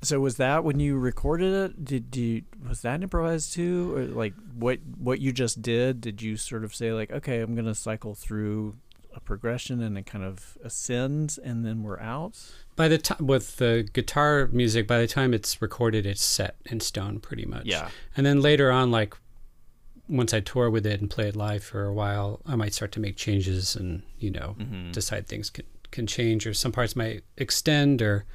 [0.03, 1.83] so was that when you recorded it?
[1.85, 6.01] Did you was that improvised too, or like what what you just did?
[6.01, 8.75] Did you sort of say like, okay, I'm gonna cycle through
[9.15, 12.37] a progression and it kind of ascends, and then we're out?
[12.75, 16.79] by the time with the guitar music, by the time it's recorded, it's set in
[16.79, 17.65] stone pretty much.
[17.65, 19.13] Yeah, And then later on, like
[20.09, 22.91] once I tour with it and play it live for a while, I might start
[22.93, 24.91] to make changes and you know Mm-hmm.
[24.91, 28.25] decide things can can change or some parts might extend or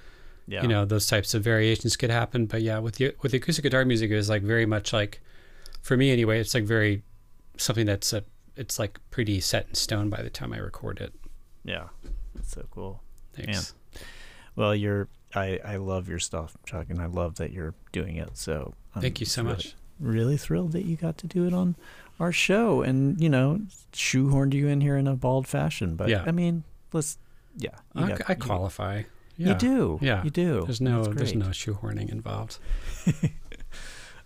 [0.49, 2.47] yeah, you know those types of variations could happen.
[2.47, 5.21] But yeah, with the with acoustic guitar music, it was like very much like
[5.83, 6.41] for me anyway.
[6.41, 7.03] It's like very
[7.59, 8.25] something that's a
[8.57, 11.13] it's like pretty set in stone by the time I record it.
[11.65, 11.89] yeah,
[12.35, 13.03] that's so cool.
[13.35, 13.75] Thanks.
[14.57, 18.31] Well, you're I I love your stuff, Chuck, and I love that you're doing it.
[18.37, 19.75] So I'm Thank you so really- much.
[20.01, 21.75] Really thrilled that you got to do it on
[22.21, 25.97] our show, and you know, shoehorned you in here in a bald fashion.
[25.97, 26.23] But Yeah.
[26.25, 27.19] I mean, let's
[27.57, 28.39] yeah, I, got- I you-
[29.45, 29.67] qualify.
[29.67, 30.23] You, do, Yeah.
[30.25, 30.63] you do.
[30.67, 32.59] There's no there's no shoehorning involved.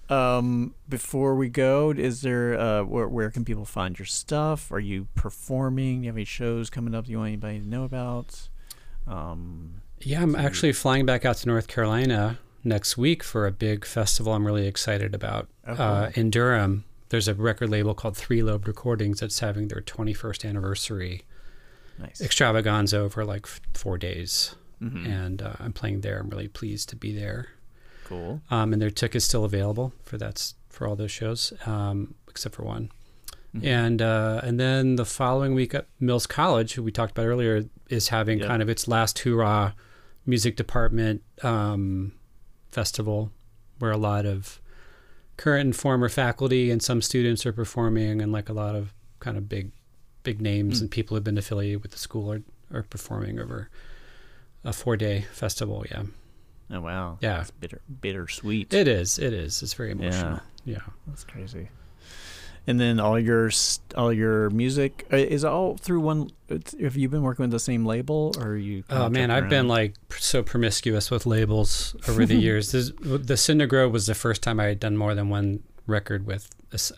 [0.08, 4.70] Um, before we go, is there uh, where where can people find your stuff?
[4.70, 6.00] Are you performing?
[6.00, 8.48] Do you have any shows coming up that you want anybody to know about?
[9.06, 13.86] Um, Yeah, I'm actually flying back out to North Carolina next week for a big
[13.86, 15.48] festival I'm really excited about.
[15.66, 19.80] Oh, Uh, in Durham, there's a record label called Three Lobed Recordings that's having their
[19.80, 21.22] 21st anniversary
[21.98, 22.20] nice.
[22.20, 24.56] extravaganza over like f- four days.
[24.82, 25.06] Mhm.
[25.06, 26.18] And uh, I'm playing there.
[26.18, 27.48] I'm really pleased to be there.
[28.04, 28.42] Cool.
[28.50, 32.64] Um, and their tickets still available for that's for all those shows, um, except for
[32.64, 32.90] one.
[33.54, 33.64] Mhm.
[33.64, 37.64] And uh, and then the following week at Mills College, who we talked about earlier,
[37.88, 38.46] is having Yeah.
[38.48, 39.72] kind of its last hurrah
[40.26, 42.12] music department um,
[42.70, 43.30] festival,
[43.78, 44.60] where a lot of
[45.36, 49.36] current and former faculty and some students are performing, and like a lot of kind
[49.36, 49.70] of big
[50.24, 50.82] big names Mm.
[50.82, 53.68] and people who've been affiliated with the school are, are performing over
[54.64, 55.84] a four day festival.
[55.90, 56.02] Yeah,
[56.70, 57.18] Oh wow.
[57.20, 57.40] Yeah.
[57.42, 58.72] It's bitter bittersweet.
[58.72, 59.18] it is.
[59.18, 59.62] It is.
[59.62, 60.40] It's very emotional.
[60.64, 60.74] Yeah.
[60.74, 60.92] yeah.
[61.06, 61.68] That's crazy.
[62.66, 63.50] And then all your
[63.96, 66.30] all your music uh, is all through one.
[66.48, 68.84] It's, have you been working with the same label, or are you?
[68.88, 72.70] Oh man, I've been like so promiscuous with labels over the years.
[72.70, 76.24] This, the Cinder Grove was the first time I had done more than one record
[76.24, 76.50] with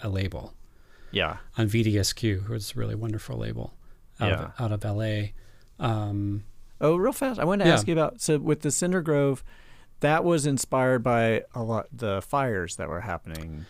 [0.02, 0.52] a label
[1.10, 3.72] yeah, on VDSQ, which is a really wonderful label
[4.20, 4.50] out, Yeah.
[4.58, 5.28] of, out of LA.
[5.80, 6.44] Um,
[6.84, 7.40] Oh, real fast.
[7.40, 7.74] I wanted to Yeah.
[7.74, 9.42] ask you about so with the Cinder Grove,
[10.00, 13.64] that was inspired by a lot the fires that were happening.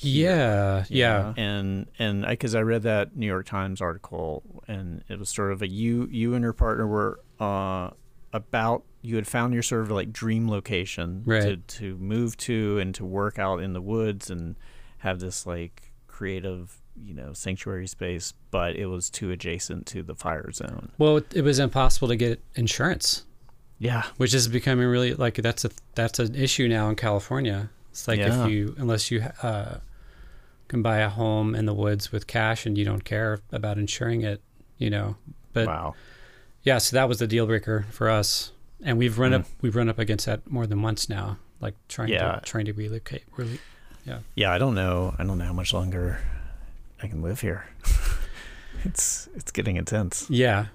[0.00, 5.28] yeah, yeah, And and because I read that New York Times article, and it was
[5.28, 7.90] sort of a you you and your partner were uh
[8.32, 12.94] about you had found your sort of like dream location to to move to and
[12.94, 14.54] to work out in the woods and
[14.98, 20.14] have this like creative you know sanctuary space, but it was too adjacent to the
[20.14, 20.90] fire zone.
[20.98, 23.24] Well, it, it was impossible to get insurance,
[23.78, 24.02] Yeah.
[24.16, 27.70] which is becoming really like that's a that's an issue now in California.
[27.90, 28.44] It's like Yeah.
[28.44, 29.78] if you unless you uh,
[30.68, 34.22] can buy a home in the woods with cash and you don't care about insuring
[34.22, 34.40] it,
[34.76, 35.16] you know.
[35.52, 35.94] But wow.
[36.62, 39.40] Yeah, so that was the deal breaker for us, and we've run Mm.
[39.40, 41.38] up we've run up against that more than once now.
[41.60, 42.36] Like trying Yeah.
[42.36, 43.24] to trying to relocate.
[43.36, 43.58] Really,
[44.04, 44.18] Yeah.
[44.34, 45.14] Yeah, I don't know.
[45.18, 46.20] I don't know how much longer
[47.02, 47.66] I can live here.
[48.84, 50.26] it's it's getting intense.
[50.30, 50.66] yeah,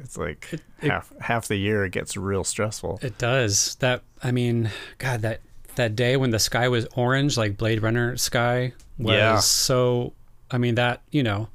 [0.00, 2.98] It's like It- it- half half the year it gets real stressful.
[3.02, 3.76] it does.
[3.76, 5.40] That I mean, God, that
[5.76, 9.38] that day when the sky was orange, like Blade Runner sky, was Yeah.
[9.38, 10.12] so.
[10.50, 11.48] I mean, that you know,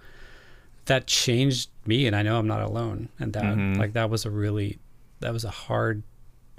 [0.86, 3.10] that changed me, and I know I'm not alone.
[3.20, 3.78] And that Mhm.
[3.78, 4.80] like that was a really
[5.20, 6.04] that was a hard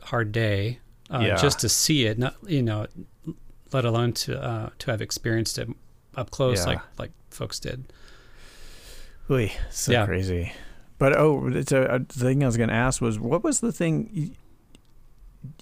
[0.02, 0.80] hard day.
[1.08, 1.36] Uh, Yeah.
[1.36, 2.86] just to see it, not you know,
[3.72, 5.68] let alone to uh, to have experienced it
[6.16, 6.64] up close, Yeah.
[6.72, 7.92] like like folks did.
[9.30, 10.06] Oy, so Yeah.
[10.06, 10.52] crazy.
[10.98, 13.72] But oh, it's a, a thing I was going to ask was what was the
[13.72, 14.30] thing you,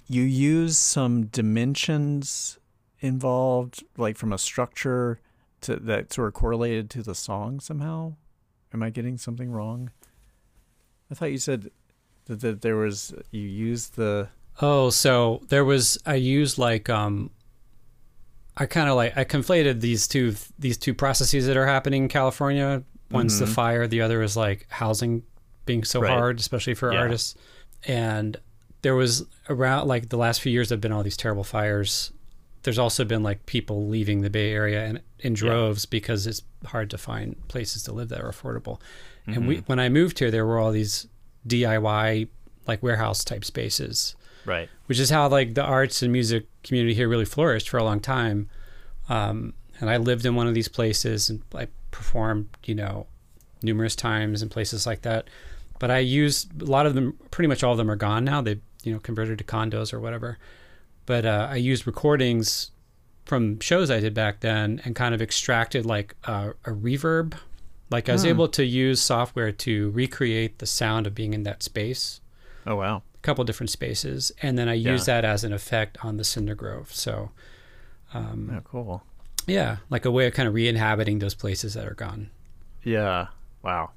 [0.06, 2.58] you use some dimensions
[3.00, 5.20] involved, like from a structure
[5.62, 8.14] to that sort of correlated to the song somehow?
[8.72, 9.90] Am I getting something wrong?
[11.10, 11.70] I thought you said
[12.26, 14.28] that, that there was you used the
[14.62, 17.30] Oh, so there was I used like um
[18.56, 22.08] I kind of like I conflated these two these two processes that are happening in
[22.08, 22.82] California.
[23.10, 23.54] One's the Mhm.
[23.54, 25.22] fire, the other is like housing
[25.66, 26.10] being so Right.
[26.10, 26.98] hard, especially for Yeah.
[27.00, 27.34] artists.
[27.86, 28.38] And
[28.82, 32.12] there was around like the last few years have been all these terrible fires.
[32.62, 36.90] There's also been like people leaving the Bay Area and in droves because it's hard
[36.90, 38.80] to find places to live that are affordable.
[39.26, 41.06] And we when I moved here, there were all these
[41.46, 42.28] DIY
[42.66, 44.14] like warehouse type spaces
[44.44, 44.68] Right.
[44.86, 48.00] which is how like the arts and music community here really flourished for a long
[48.00, 48.48] time.
[49.08, 53.06] Um, and I lived in one of these places and I performed, you know,
[53.62, 55.28] numerous times in places like that.
[55.78, 57.18] But I used a lot of them.
[57.30, 58.40] Pretty much all of them are gone now.
[58.40, 60.38] They, you know, converted to condos or whatever.
[61.06, 62.70] But uh, I used recordings
[63.24, 67.34] from shows I did back then and kind of extracted like a, a reverb.
[67.90, 71.62] Like I was able to use software to recreate the sound of being in that
[71.62, 72.20] space
[72.66, 73.02] Oh wow.
[73.24, 76.92] Couple different spaces, and then I use that as an effect on the Cinder Grove.
[76.92, 77.30] So,
[78.14, 79.02] Oh, cool.
[79.46, 82.30] yeah, like a way of kind of re-inhabiting those places that are gone.
[82.84, 83.28] Yeah.
[83.62, 83.90] Wow.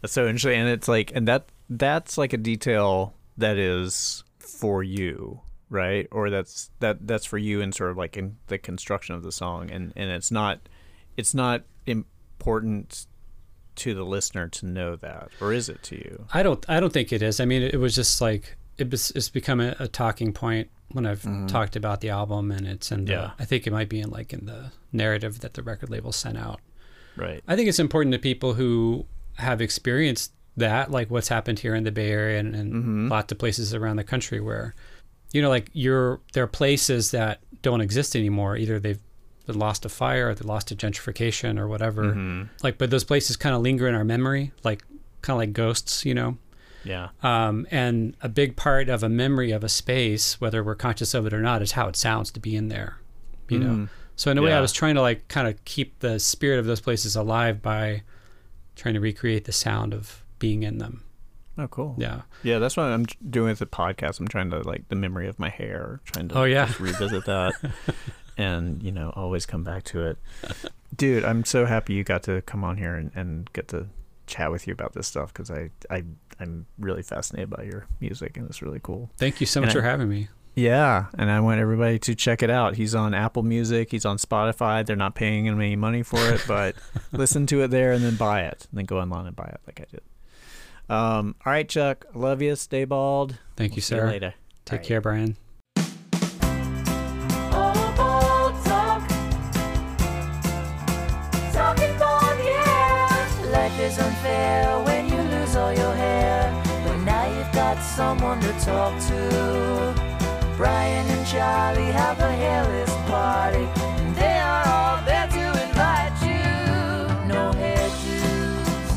[0.00, 0.60] That's so interesting.
[0.60, 6.06] And it's like, and that that's like a detail that is for you, right?
[6.12, 9.32] Or that's that that's for you in sort of like in the construction of the
[9.32, 10.60] song, and and it's not
[11.16, 13.06] it's not important
[13.76, 16.26] to the listener to know that, or is it to you?
[16.32, 17.40] I don't, I don't think it is.
[17.40, 21.06] I mean, it, was just like it was, it's become a, a talking point when
[21.06, 21.46] I've mm-hmm.
[21.46, 23.12] talked about the album, and it's in the.
[23.12, 23.30] Yeah.
[23.38, 26.38] I think it might be in like in the narrative that the record label sent
[26.38, 26.60] out.
[27.16, 27.42] Right.
[27.46, 29.06] I think it's important to people who
[29.36, 33.08] have experienced that, like what's happened here in the Bay Area and, and mm-hmm.
[33.08, 34.74] lots of places around the country where,
[35.32, 38.56] you know, like you're there are places that don't exist anymore.
[38.56, 39.00] Either they've
[39.46, 42.46] been lost to fire, or they lost to gentrification, or whatever.
[42.62, 44.82] Like, but those places kind of linger in our memory, like
[45.22, 46.36] kind of like ghosts, you know.
[46.84, 47.08] Yeah.
[47.22, 51.26] Um, and a big part of a memory of a space, whether we're conscious of
[51.26, 52.98] it or not, is how it sounds to be in there.
[53.48, 53.88] You know.
[54.16, 56.66] So in a way, I was trying to like kind of keep the spirit of
[56.66, 58.02] those places alive by
[58.76, 61.02] trying to recreate the sound of being in them.
[61.56, 61.94] Oh, cool.
[61.98, 62.22] Yeah.
[62.42, 64.18] Yeah, that's what I'm doing with the podcast.
[64.20, 66.66] I'm trying to like the memory of my hair, trying to Oh, yeah.
[66.66, 67.54] just revisit that,
[68.36, 70.18] and you know, always come back to it.
[70.96, 73.86] Dude, I'm so happy you got to come on here and, and get to
[74.26, 76.04] chat with you about this stuff because I I
[76.40, 79.10] I'm really fascinated by your music and it's really cool.
[79.18, 80.28] Thank you so much And I- for having me.
[80.56, 82.76] Yeah, and I want everybody to check it out.
[82.76, 83.90] He's on Apple Music.
[83.90, 84.86] He's on Spotify.
[84.86, 86.76] They're not paying him any money for it, but
[87.12, 88.68] listen to it there and then buy it.
[88.70, 90.02] And then go online and buy it like I did.
[90.88, 92.04] Um, all right, Chuck.
[92.14, 92.54] Love you.
[92.54, 93.36] Stay bald.
[93.56, 94.06] Thank We'll you, see sir.
[94.06, 94.34] later.
[94.64, 94.86] Take All right.
[94.86, 95.36] care, Brian.
[107.94, 109.94] Someone to talk to.
[110.56, 113.66] Brian and Charlie have a hairless party.
[114.18, 116.42] They are all there to invite you.
[117.28, 117.52] No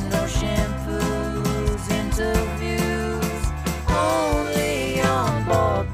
[0.09, 3.41] no shampoos, interviews.
[3.87, 5.87] Only on board.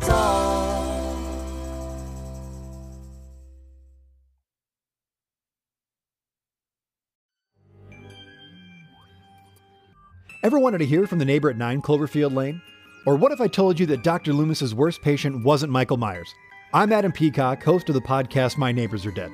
[10.42, 12.62] Ever wanted to hear from the neighbor at 9 Cloverfield Lane?
[13.06, 14.32] Or what if I told you that Dr.
[14.32, 16.34] Loomis's worst patient wasn't Michael Myers?
[16.74, 19.32] I'm Adam Peacock, host of the podcast My Neighbors Are Dead.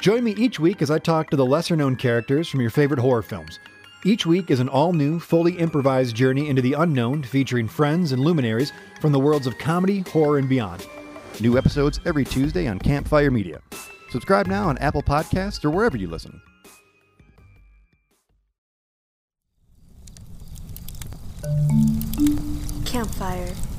[0.00, 3.00] Join me each week as I talk to the lesser known characters from your favorite
[3.00, 3.58] horror films.
[4.06, 8.22] Each week is an all new, fully improvised journey into the unknown featuring friends and
[8.22, 10.86] luminaries from the worlds of comedy, horror, and beyond.
[11.40, 13.60] New episodes every Tuesday on Campfire Media.
[14.10, 16.40] Subscribe now on Apple Podcasts or wherever you listen.
[22.94, 23.73] Campfire.